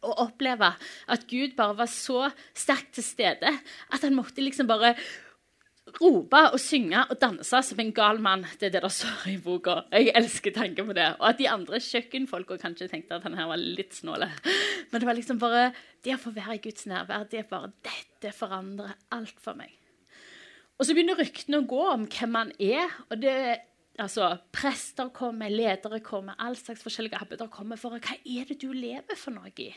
[0.06, 0.72] og oppleve
[1.10, 4.94] at Gud bare var så sterkt til stede at han måtte liksom bare
[5.98, 8.44] rope og synge og danse som en gal mann.
[8.60, 9.80] Det er det det står i boka.
[9.92, 11.08] Jeg elsker tanken på det.
[11.18, 14.30] Og at de andre kjøkkenfolka kanskje tenkte at han her var litt snåle.
[14.90, 15.70] Men det var liksom bare
[16.04, 19.72] det å få være i Guds nærvær, det er bare dette forandrer alt for meg.
[20.78, 22.92] Og så begynner ryktene å gå om hvem han er.
[23.10, 23.34] og det
[23.98, 28.70] altså, Prester kommer, ledere kommer, all slags forskjellige abbeder kommer for hva er det du
[28.72, 29.72] lever for noe i?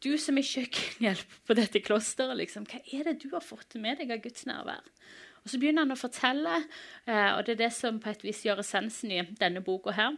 [0.00, 4.00] Du som er kjøkkenhjelp på dette klosteret, liksom, hva er det du har fått med
[4.00, 4.86] deg av Guds nærvær?
[5.44, 6.56] Og Så begynner han å fortelle,
[7.06, 10.16] eh, og det er det som på et vis gjør essensen i denne boka her.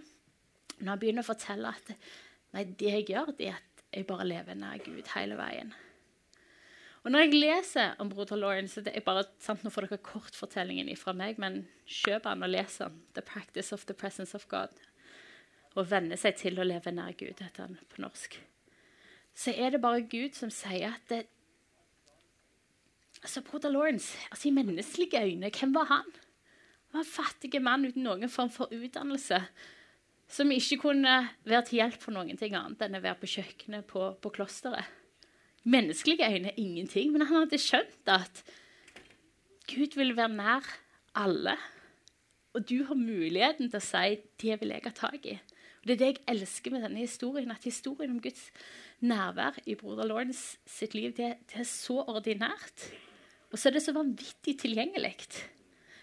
[0.78, 1.94] Når han begynner å fortelle at
[2.54, 5.74] nei, det jeg gjør, det er at jeg bare lever nær Gud hele veien.
[7.02, 10.90] Og når jeg leser om broder Lawrence det er bare, sant, Nå får dere kortfortellingen
[10.98, 13.02] fra meg, men kjøp den og les den.
[13.14, 14.78] 'The Practice of the Presence of God'.
[15.74, 18.38] Og venne seg til å leve nær Gud, heter den på norsk.
[19.34, 21.24] Så er det bare Gud som sier at det,
[23.22, 26.10] altså Broder Lawrence, altså I menneskelige øyne, hvem var han?
[26.92, 29.38] Han var en fattig mann uten noen form for utdannelse.
[30.28, 31.14] Som ikke kunne
[31.44, 34.88] være til hjelp for noen ting annet enn å være på kjøkkenet på, på klosteret.
[35.64, 38.42] Menneskelige øyne ingenting, men han hadde skjønt at
[39.70, 40.68] Gud vil være nær
[41.16, 41.56] alle.
[42.52, 45.40] Og du har muligheten til å si 'det vil jeg ha tak i'.
[45.82, 47.50] Og Det er det jeg elsker med denne historien.
[47.50, 48.50] At historien om Guds
[49.04, 52.86] nærvær i broder Lawrence sitt liv det, det er så ordinært.
[53.52, 55.16] Og så er det så vanvittig tilgjengelig.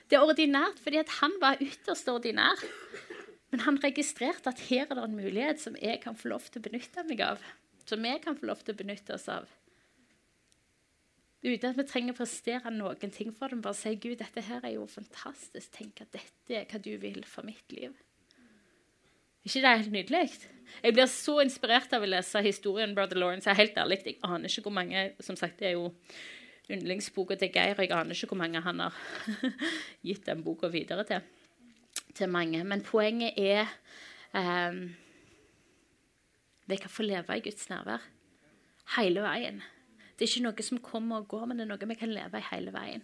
[0.09, 2.61] Det er ordinært fordi han var ytterst ordinær.
[3.49, 6.61] Men han registrerte at her er det en mulighet som jeg kan få lov til
[6.61, 7.41] å benytte meg av.
[7.89, 9.49] Som vi kan få lov til å benytte oss av.
[11.39, 13.63] Uten at vi trenger å prestere noen ting for dem.
[13.63, 15.71] Bare si Gud, dette her er jo fantastisk.
[15.77, 17.95] Tenk at dette er hva du vil for mitt liv.
[19.45, 20.23] Ikke det er helt nydelig?
[20.83, 23.47] Jeg blir så inspirert av å lese historien Brother Lawrence.
[23.47, 25.89] Jeg er helt ærlig, jeg aner ikke hvor mange Som sagt, det er jo
[26.69, 28.99] yndlingsboka til Geir, og jeg aner ikke hvor mange han har
[30.07, 31.25] gitt den boka videre til.
[32.15, 32.61] Til mange.
[32.63, 33.65] Men poenget er
[34.33, 34.95] um,
[36.69, 38.05] Vi kan få leve i Guds nærvær
[38.97, 39.61] hele veien.
[40.17, 42.39] Det er ikke noe som kommer og går, men det er noe vi kan leve
[42.39, 43.03] i hele veien.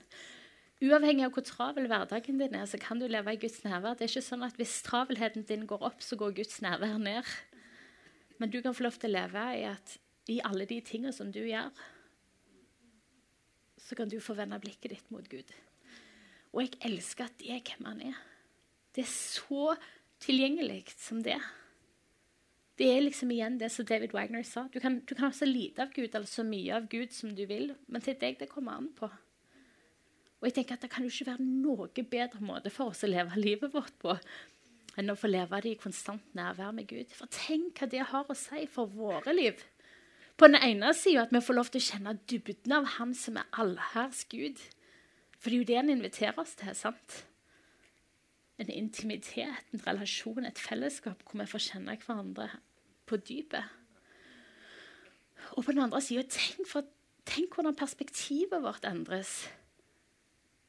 [0.85, 3.95] Uavhengig av hvor travel hverdagen din er, så kan du leve i Guds nærvær.
[3.97, 7.29] Det er ikke sånn at Hvis travelheten din går opp, så går Guds nærvær ned.
[8.37, 9.97] Men du kan få lov til å leve i at
[10.29, 11.71] i alle de tingene som du gjør,
[13.85, 15.51] så kan du få vende blikket ditt mot Gud.
[16.53, 18.17] Og jeg elsker at det er hvem han er.
[18.95, 19.75] Det er så
[20.23, 21.37] tilgjengelig som det.
[22.75, 24.65] Det er liksom igjen det som David Wagner sa.
[24.71, 27.31] Du kan, du kan ha så lite av Gud eller så mye av Gud som
[27.35, 29.07] du vil, men til deg det kommer an på.
[30.45, 33.09] Og jeg tenker at Det kan jo ikke være noe bedre måte for oss å
[33.09, 34.13] leve livet vårt på
[34.95, 37.09] enn å få leve det i konstant nærvær med Gud.
[37.17, 39.57] For tenk hva det har å si for våre liv.
[40.37, 43.41] På den ene sida at vi får lov til å kjenne dybden av Han som
[43.41, 44.61] er allherrs Gud.
[45.41, 46.71] For det er jo det han inviterer oss til.
[46.77, 47.17] sant?
[48.61, 52.49] En intimitet, en relasjon, et fellesskap hvor vi får kjenne hverandre
[53.09, 53.65] på dypet.
[55.57, 56.71] Og på den andre sida, tenk,
[57.25, 59.49] tenk, hvordan perspektivet vårt endres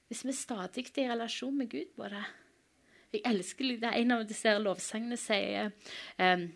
[0.08, 2.24] hvis vi stadig er i relasjon med Gud på det.
[3.12, 3.90] Jeg elsker det.
[3.96, 5.70] En av disse lovsangene sier
[6.18, 6.48] um,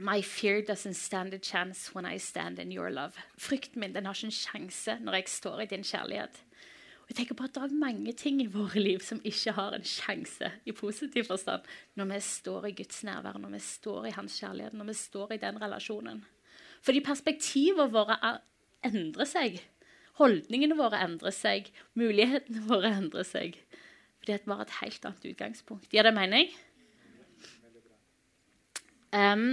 [0.00, 3.12] My fear doesn't stand a chance when I stand in your love.
[3.38, 6.38] Frykten min den har ikke en sjanse når jeg står i din kjærlighet.
[7.10, 9.84] Jeg tenker på at Det er mange ting i våre liv som ikke har en
[9.84, 11.66] sjanse i positiv forstand
[11.98, 15.32] når vi står i Guds nærvær, når vi står i Hans kjærlighet, når vi står
[15.32, 16.24] i den relasjonen.
[16.82, 18.16] Fordi perspektivene våre
[18.86, 19.60] endrer seg.
[20.20, 21.70] Holdningene våre endrer seg.
[21.98, 23.56] Mulighetene våre endrer seg.
[24.20, 25.88] Fordi vi har et helt annet utgangspunkt.
[25.94, 26.52] Gir det mening?
[29.10, 29.48] Um,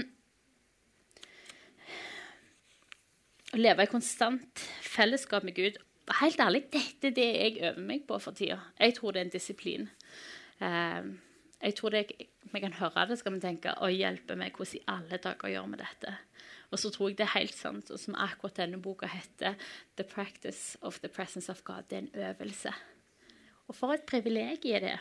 [3.55, 5.79] å leve i konstant fellesskap med Gud
[6.21, 8.61] Helt ærlig, dette er det jeg øver meg på for tida.
[8.79, 9.89] Jeg tror det er en disiplin.
[10.61, 11.09] Um,
[11.59, 12.11] jeg tror det,
[12.53, 15.67] Vi kan høre det, skal vi tenke Å, hjelpe meg, hvordan i alle dager gjør
[15.73, 16.13] vi dette?
[16.71, 19.55] Og så tror jeg det er helt sant, og som akkurat denne boka heter,
[19.95, 21.87] 'The Practice of the Presence of God'.
[21.89, 22.73] Det er en øvelse.
[23.67, 24.97] Og for et privilegium det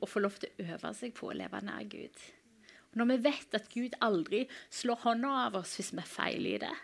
[0.00, 2.16] å få lov til å øve seg på å leve nær Gud.
[2.92, 6.46] Og når vi vet at Gud aldri slår hånda av oss hvis vi er feil
[6.46, 6.74] i det,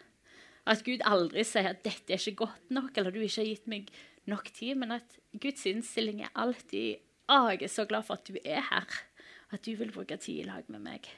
[0.68, 3.68] at Gud aldri sier at 'dette er ikke godt nok', eller 'du ikke har gitt
[3.68, 3.90] meg
[4.26, 6.96] nok tid', men at Guds innstilling er alltid
[7.28, 9.04] 'Å, jeg er så glad for at du er her',
[9.52, 11.08] at du vil bruke tid i lag med meg'.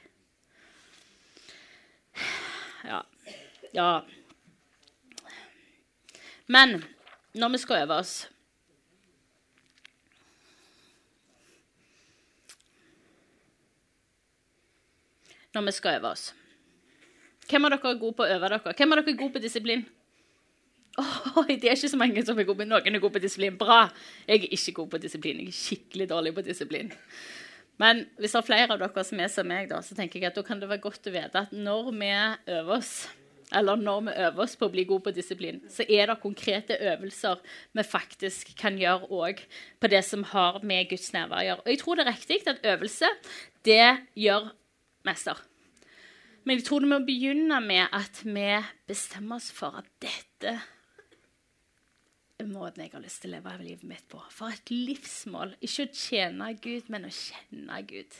[2.83, 3.01] Ja.
[3.73, 4.01] Ja.
[6.47, 6.83] Men
[7.33, 8.27] når vi skal øve oss
[15.53, 16.33] Når vi skal øve oss
[17.51, 18.73] hvem av dere er gode på å øve dere?
[18.79, 19.81] Hvem av dere er gode på disiplin?
[20.99, 23.57] Oh, det er ikke så mange som er gode på Noen er gode på disiplin.
[23.59, 23.81] Bra.
[24.27, 25.41] Jeg er ikke god på disiplin.
[25.43, 26.91] Jeg er skikkelig dårlig på disiplin.
[27.81, 30.29] Men hvis det er flere av dere som er som meg, da, så tenker jeg
[30.29, 32.11] at da kan det være godt å vite at når vi
[32.53, 32.93] øver oss,
[33.57, 36.77] eller når vi øver oss på å bli gode på disiplin, så er det konkrete
[36.91, 37.41] øvelser
[37.75, 39.41] vi faktisk kan gjøre òg
[39.81, 41.63] på det som har med Guds nærvær å gjøre.
[41.65, 43.09] Og jeg tror det er riktig at øvelse,
[43.65, 43.87] det
[44.19, 44.51] gjør
[45.07, 45.41] mester.
[46.45, 48.45] Men jeg tror det må begynne med at vi
[48.89, 50.55] bestemmer oss for at dette
[52.49, 54.21] måten jeg har lyst til å leve livet mitt på.
[54.33, 55.55] For et livsmål.
[55.63, 58.19] Ikke å tjene Gud, men å kjenne Gud.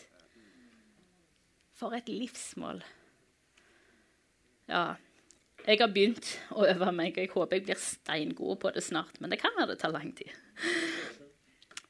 [1.79, 2.83] For et livsmål.
[4.69, 4.83] Ja.
[5.61, 9.19] Jeg har begynt å øve meg, og jeg håper jeg blir steingod på det snart.
[9.21, 10.31] Men det kan være det tar lang tid.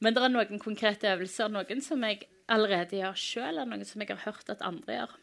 [0.02, 4.04] Men det er noen konkrete øvelser, noen som jeg allerede gjør sjøl, og noen som
[4.04, 5.14] jeg har hørt at andre gjør.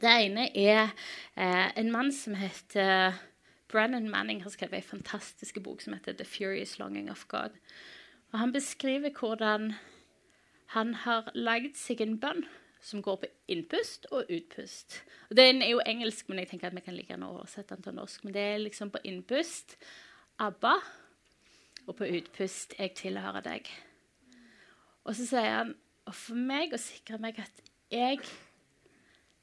[0.00, 0.88] Det ene er
[1.36, 3.14] eh, en mann som heter
[3.68, 7.58] Brennan Manning har skrevet en fantastisk bok som heter 'The Furious Longing of God'.
[8.32, 9.72] Og Han beskriver hvordan
[10.66, 12.44] han har lagd seg en bønn
[12.80, 15.04] som går på innpust og utpust.
[15.30, 17.82] Og Den er jo engelsk, men jeg tenker at vi kan like gjerne oversette den
[17.82, 18.24] til norsk.
[18.24, 19.76] Men det er liksom på innpust
[20.38, 20.74] ABBA,
[21.86, 23.70] og på utpust 'Jeg tilhører deg'.
[25.04, 25.74] Og så sier han
[26.06, 28.18] og for meg å sikre meg at jeg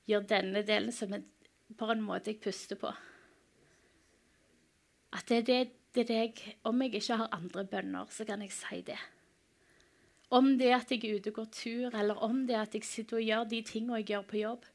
[0.09, 1.25] gjør denne delen som en,
[1.77, 2.91] på en måte jeg puster på.
[5.11, 5.61] At det er det,
[5.95, 8.99] det, jeg Om jeg ikke har andre bønner, så kan jeg si det.
[10.31, 12.75] Om det er at jeg er ute og går tur, eller om det er at
[12.75, 14.65] jeg sitter og gjør de tingene jeg gjør på jobb,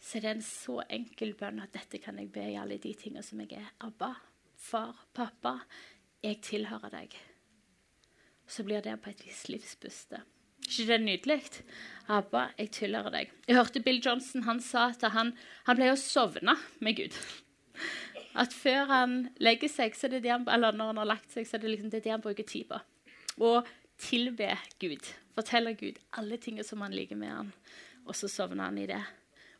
[0.00, 2.92] så er det en så enkel bønn at dette kan jeg be i alle de
[2.96, 3.70] tingene som jeg er.
[3.84, 4.14] Abba,
[4.56, 5.58] far, pappa,
[6.24, 7.16] jeg tilhører deg.
[8.48, 10.20] Så blir det på et vis livspuste.
[10.68, 11.40] ikke det nydelig?
[12.08, 13.32] Abba, jeg tilhører deg.
[13.48, 15.32] Jeg hørte Bill Johnson han sa at han,
[15.64, 17.16] han ble å sovne med Gud.
[18.38, 21.64] At før han legger seg, er han, eller når han har lagt seg, så er
[21.64, 22.78] det liksom det, det han bruker tid på.
[23.42, 23.68] Og
[24.00, 24.52] tilbe
[24.82, 25.08] Gud.
[25.36, 27.50] Forteller Gud alle tingene som han liker med han,
[28.06, 29.00] og så sovner han i det.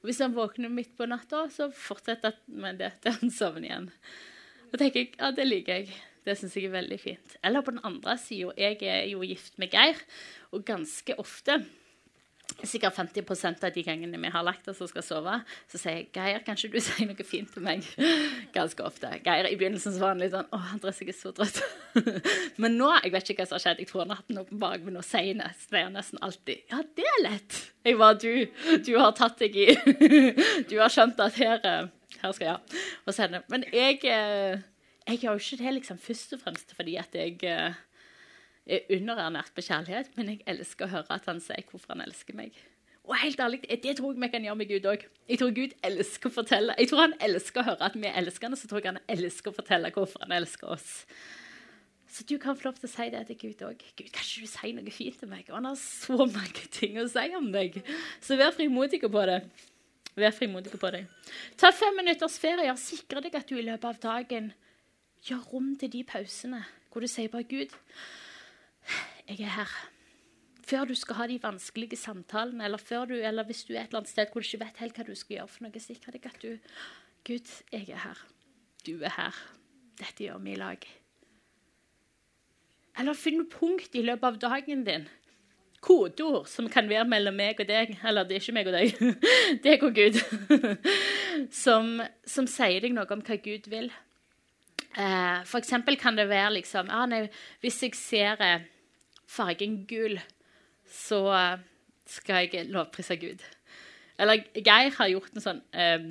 [0.01, 3.69] Og Hvis han våkner midt på natta, så fortsetter han med det til han sovner
[3.69, 3.91] igjen.
[4.71, 5.99] Da tenker jeg ja, det liker jeg.
[6.25, 7.37] Det syns jeg er veldig fint.
[7.45, 9.99] Eller på den andre sida, jeg er jo gift med Geir,
[10.53, 11.63] og ganske ofte
[12.63, 15.37] sikkert 50% av de gangene vi har lagt oss og skal sove,
[15.71, 17.87] så sier jeg 'Geir, kanskje du sier noe fint til meg?'
[18.57, 19.11] Ganske ofte.
[19.25, 21.63] Geir i begynnelsen så var han litt sånn 'Å, Andres, jeg er så trøtt'.
[22.63, 23.83] Men nå jeg vet ikke hva som har skjedd.
[23.85, 25.11] Jeg tror han har hatt noe på bakgrunn senest.
[25.11, 27.61] sier nesten, nesten alltid 'Ja, det er lett'.
[27.85, 28.47] Jeg var du.
[28.85, 29.69] Du har tatt deg i
[30.71, 31.87] Du har skjønt at her, eh,
[32.21, 33.43] her skal jeg og sende.
[33.49, 34.61] Men jeg, eh,
[35.07, 37.79] jeg gjør jo ikke det liksom først og fremst fordi at jeg eh,
[38.71, 42.37] er underernært på kjærlighet, men jeg elsker å høre at han sier hvorfor han elsker
[42.39, 42.57] meg.
[43.11, 45.05] Og helt ærlig, Det tror jeg vi kan gjøre med Gud òg.
[45.29, 46.75] Jeg tror Gud elsker å fortelle.
[46.79, 49.51] Jeg tror han elsker å høre at vi han, og så tror jeg han elsker
[49.51, 51.07] å fortelle hvorfor han elsker oss.
[52.11, 53.83] Så du kan få lov til å si det til Gud òg.
[53.97, 55.45] Gud, kan ikke du si noe fint til meg?
[55.49, 57.83] Og han har så mange ting å si om deg.
[58.21, 59.41] Så vær frimodig på det.
[60.19, 61.05] Vær frimodig på det.
[61.57, 62.75] Ta fem minutters ferie.
[62.77, 64.51] Sikre deg at du i løpet av dagen
[65.27, 67.71] gjør rom til de pausene hvor du sier bare Gud,
[69.29, 69.75] jeg er her.
[70.71, 74.03] Før du skal ha de vanskelige samtalene, eller, du, eller hvis du er et eller
[74.03, 76.29] annet sted hvor du ikke vet helt hva du skal gjøre for noe, sikre deg
[76.31, 76.53] at du
[77.27, 78.21] Gud, jeg er her.
[78.87, 79.37] Du er her.
[80.01, 80.85] Dette gjør vi i lag.
[83.01, 85.09] Eller finn punkt i løpet av dagen din.
[85.85, 87.95] Kodeord som kan være mellom meg og deg.
[88.05, 89.21] Eller det er ikke meg og deg.
[89.67, 90.19] deg og Gud.
[91.63, 91.93] som,
[92.25, 93.91] som, sier deg noe om hva Gud vil.
[94.91, 97.21] Eh, for eksempel kan det være liksom ah, nei,
[97.63, 98.65] Hvis jeg ser eh,
[99.31, 100.19] fargen gul,
[100.91, 101.63] så eh,
[102.11, 103.45] skal jeg lovprise Gud.
[104.21, 106.09] Eller Geir har gjort en sånn um,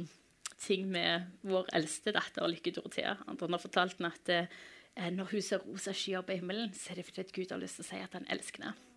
[0.60, 3.18] ting med vår eldste datter, Lykke Dorothea.
[3.30, 7.00] Andre har fortalt henne at uh, når hun ser rosa skyer på himmelen, så er
[7.00, 8.88] det fordi Gud har lyst til å si at han elsker henne.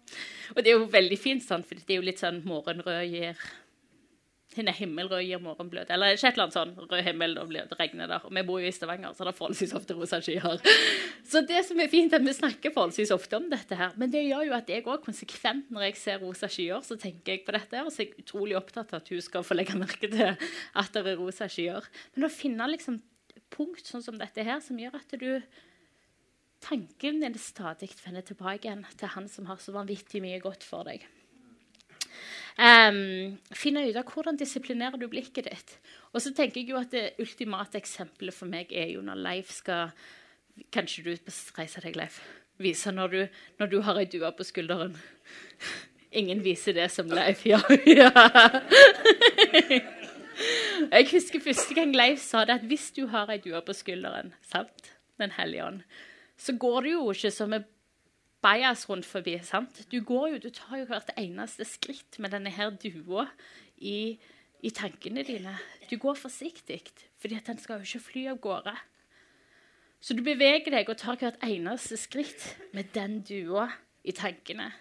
[0.55, 3.45] Og det er jo veldig fint, sånn, for det er jo litt sånn morgenrød gir
[4.59, 5.91] henne himmelrød gir morgenbløt.
[5.95, 8.27] Eller ikke et eller annet sånn rød himmel, blir det regner der.
[8.27, 10.61] Og vi bor jo i Stavanger, så det er forholdsvis ofte rosa skyer.
[11.33, 13.97] Så det som er fint, er at vi snakker forholdsvis ofte om dette her.
[14.01, 17.37] Men det gjør jo at jeg òg konsekvent, når jeg ser rosa skyer, så tenker
[17.37, 17.89] jeg på dette her.
[17.89, 20.95] Og så er jeg utrolig opptatt av at hun skal få legge merke til at
[20.95, 21.89] det er rosa skyer.
[22.17, 23.01] Men å finne liksom
[23.53, 25.31] punkt sånn som dette her, som gjør at du
[26.63, 30.87] Tanken din stadig vender tilbake igjen til han som har så vanvittig mye godt for
[30.87, 31.03] deg.
[32.59, 35.79] Um, finne ut av hvordan disiplinerer du blikket ditt.
[36.13, 39.55] Og så tenker jeg jo at Det ultimate eksempelet for meg er jo når Leif
[39.57, 39.95] skal
[40.73, 42.21] Kanskje du reiser deg, Leif?
[42.61, 43.21] Vise når du,
[43.59, 44.93] når du har ei due på skulderen.
[46.13, 47.47] Ingen viser det som Leif.
[47.49, 47.61] Ja.
[47.89, 48.13] ja.
[50.93, 54.35] Jeg husker første gang Leif sa det, at hvis du har ei due på skulderen,
[54.45, 55.81] sant, Den hellige ånd,
[56.37, 57.65] så går det jo ikke som med
[58.43, 59.39] bajas rundt forbi.
[59.43, 59.83] sant?
[59.91, 63.29] Du går jo, du tar jo hvert eneste skritt med denne her dua
[63.79, 64.19] i,
[64.63, 65.57] i tankene dine.
[65.91, 66.83] Du går forsiktig,
[67.19, 68.77] fordi at den skal jo ikke fly av gårde.
[70.03, 73.69] Så du beveger deg og tar hvert eneste skritt med den dua
[74.03, 74.73] i tankene.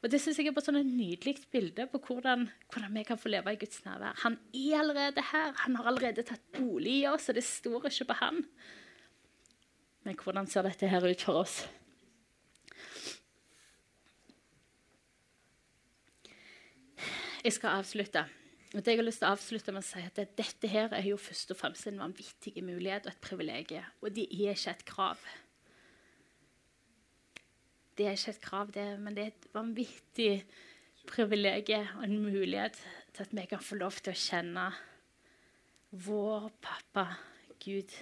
[0.00, 3.18] Og Det synes jeg er bare sånn et nydelig bilde på hvordan, hvordan, vi kan
[3.20, 4.16] få leve i Guds nærvær.
[4.22, 5.52] Han er allerede her.
[5.66, 8.40] Han har allerede tatt bolig i oss, og det står ikke på han.
[10.08, 11.60] Men hvordan ser dette her ut for oss?
[17.40, 18.26] Jeg skal avslutte.
[18.72, 21.16] det jeg har lyst til å avslutte med å si at Dette her er jo
[21.16, 23.86] først og fremst en vanvittig mulighet og et privilegium.
[24.02, 25.22] Og det er ikke et krav.
[27.96, 30.44] Det er ikke et krav, det, men det er et vanvittig
[31.08, 32.76] privilegium og en mulighet
[33.14, 34.68] til at vi kan få lov til å kjenne
[35.90, 37.08] vår pappa
[37.64, 37.96] Gud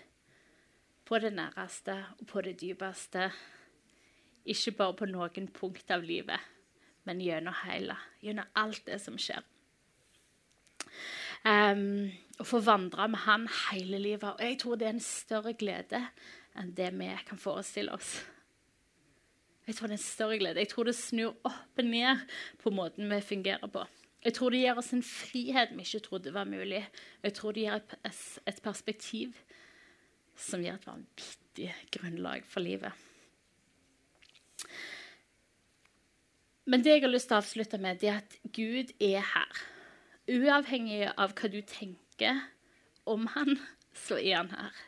[1.06, 3.30] på det næreste og på det dypeste.
[4.50, 6.57] Ikke bare på noen punkt av livet,
[7.08, 7.96] men gjennom hele.
[8.20, 9.44] Gjennom alt det som skjer.
[11.46, 14.30] Um, å få vandre med han hele livet.
[14.34, 16.02] Og jeg tror det er en større glede
[16.58, 18.18] enn det vi kan forestille oss.
[19.68, 20.62] Jeg tror det er en større glede.
[20.64, 22.22] Jeg tror det snur opp og ned
[22.62, 23.84] på måten vi fungerer på.
[24.24, 26.80] Jeg tror det gir oss en frihet vi ikke trodde var mulig.
[27.22, 29.36] Jeg tror det gir et, perspektiv
[30.38, 33.07] som gir et vanvittig grunnlag for livet.
[36.68, 39.60] Men det jeg har lyst til å avslutte med, det er at Gud er her.
[40.28, 42.42] Uavhengig av hva du tenker
[43.08, 43.56] om han,
[43.96, 44.82] så er han her.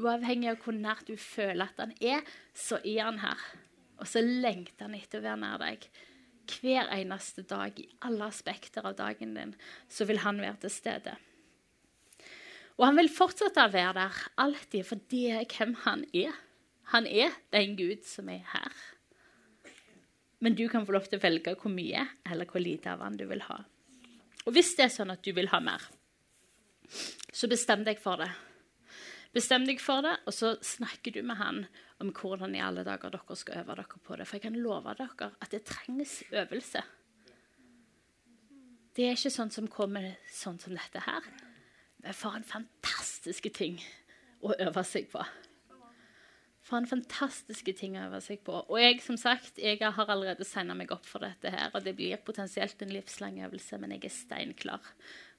[0.00, 2.24] Uavhengig av hvor nært du føler at han er,
[2.56, 3.42] så er han her.
[4.00, 5.84] Og så lengter han etter å være nær deg.
[6.50, 9.52] Hver eneste dag, i alle aspekter av dagen din,
[9.92, 11.18] så vil han være til stede.
[12.78, 16.32] Og han vil fortsette å være der alltid, for det er hvem han er.
[16.94, 18.80] Han er den Gud som er her.
[20.40, 23.18] Men du kan få lov til å velge hvor mye eller hvor lite av vann
[23.20, 23.58] du vil ha.
[24.46, 25.82] Og hvis det er sånn at du vil ha mer,
[27.32, 28.30] så bestem deg for det.
[29.36, 31.60] Bestem deg for det, og så snakker du med han
[32.02, 34.26] om hvordan i alle dager dere skal øve dere på det.
[34.26, 36.82] For jeg kan love dere at det trengs øvelse.
[38.96, 41.28] Det er ikke sånn som kommer sånn som dette her.
[42.02, 43.78] Men for en fantastisk ting
[44.42, 45.22] å øve seg på.
[46.70, 48.54] For en fantastiske ting å øve seg på.
[48.70, 51.50] Og jeg som sagt, jeg har allerede signa meg opp for dette.
[51.50, 54.80] her, og Det blir potensielt en livslang øvelse, men jeg er steinklar.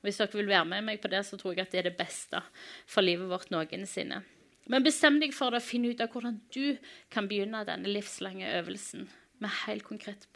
[0.03, 1.97] Hvis dere vil være med meg på det, så tror jeg at det er det
[1.97, 2.41] beste
[2.85, 4.23] for livet vårt noensinne.
[4.67, 6.77] Men bestem deg for å finne ut av hvordan du
[7.09, 9.07] kan begynne denne livslange øvelsen
[9.39, 10.27] med helt konkrete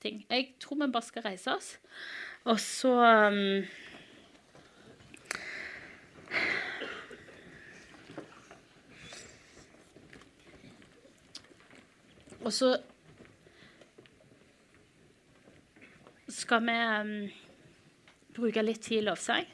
[0.00, 0.26] ting.
[0.28, 1.78] Jeg tror vi bare skal reise oss,
[2.44, 3.64] og så um
[12.42, 12.74] Og så
[16.32, 17.12] skal vi um,
[18.34, 19.46] bruke litt tid i lovsang.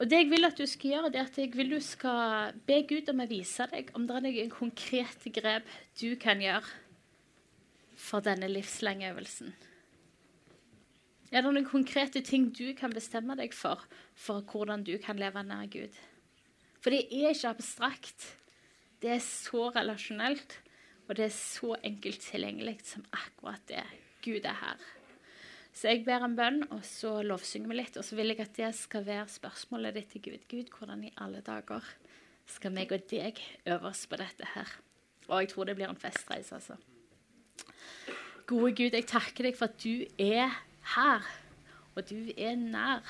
[0.00, 2.56] Og det jeg vil at du skal gjøre, det er at jeg vil du skal
[2.66, 5.68] be Gud om å vise deg om det er noen konkrete grep
[6.00, 6.66] du kan gjøre
[8.00, 9.54] for denne livslange øvelsen.
[11.30, 13.84] Er det noen konkrete ting du kan bestemme deg for
[14.14, 15.94] for hvordan du kan leve nær Gud?
[16.82, 18.28] For det er ikke abstrakt.
[19.02, 20.58] Det er så relasjonelt.
[21.04, 23.84] Og det er så enkelt tilgjengelig som akkurat det.
[24.24, 24.84] Gud er her.
[25.74, 27.96] Så jeg ber en bønn, og så lovsynger vi litt.
[27.98, 30.46] Og så vil jeg at det skal være spørsmålet ditt til Gud.
[30.48, 31.84] Gud, hvordan i alle dager
[32.46, 34.70] skal meg og deg øve på dette her?
[35.26, 36.78] Og jeg tror det blir en festreise, altså.
[38.46, 40.52] Gode Gud, jeg takker deg for at du er
[40.94, 41.28] her,
[41.96, 43.02] og du er nær.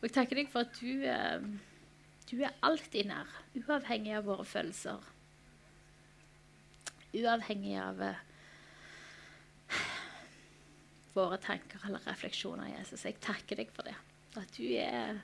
[0.00, 1.44] Og jeg takker deg for at du, eh,
[2.30, 5.04] du er alltid nær, uavhengig av våre følelser
[7.16, 8.18] uavhengig av uh,
[11.14, 12.72] våre tanker eller refleksjoner.
[12.78, 13.04] Jesus.
[13.06, 13.96] Jeg takker deg for det.
[14.38, 15.22] At du er,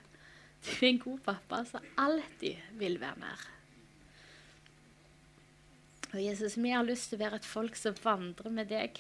[0.65, 3.45] du er en god pappa som alltid vil være mer.
[6.13, 8.99] Og Jesus, vi har lyst til å være et folk som vandrer med deg.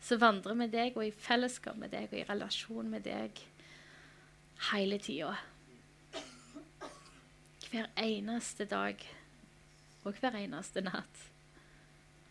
[0.00, 3.42] Som vandrer med deg og i fellesskap med deg og i relasjon med deg
[4.70, 5.34] hele tida.
[7.70, 9.02] Hver eneste dag
[10.02, 11.29] og hver eneste natt.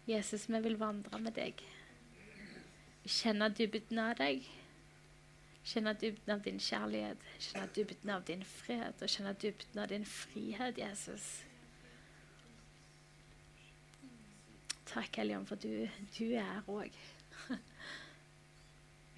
[0.10, 1.60] Jesus, vi vil vandre med deg.
[3.05, 4.47] Kjenne dybden av deg.
[5.70, 10.05] Kjenne dybden av din kjærlighet, kjenne dybden av din fred og kjenne dybden av din
[10.07, 11.28] frihet, Jesus.
[14.89, 15.86] Takk, Helligånd, for du,
[16.16, 16.95] du er her òg.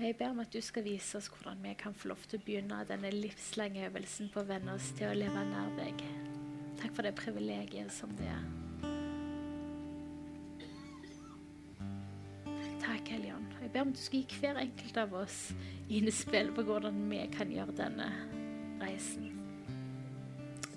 [0.01, 2.43] Jeg ber om at du skal vise oss hvordan vi kan få lov til å
[2.43, 6.03] begynne denne livslange øvelsen på å venne oss til å leve nær deg.
[6.81, 8.60] Takk for det privilegiet som det er.
[13.71, 15.35] Jeg ber om du skal gi hver enkelt av oss
[15.87, 18.07] innspill på hvordan vi kan gjøre denne
[18.81, 19.29] reisen.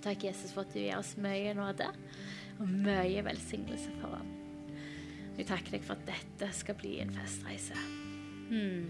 [0.04, 1.88] Takk, Jesus, for at du gir oss mye nåde
[2.60, 4.28] og mye velsignelse foran.
[5.34, 7.74] Jeg takker deg for at dette skal bli en festreise.
[8.52, 8.86] Hmm.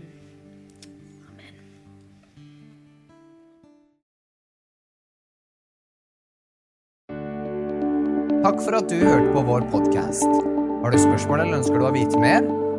[8.44, 10.28] Takk for at du hørte på vår podkast.
[10.84, 12.63] Har du spørsmål eller ønsker du å vite mer?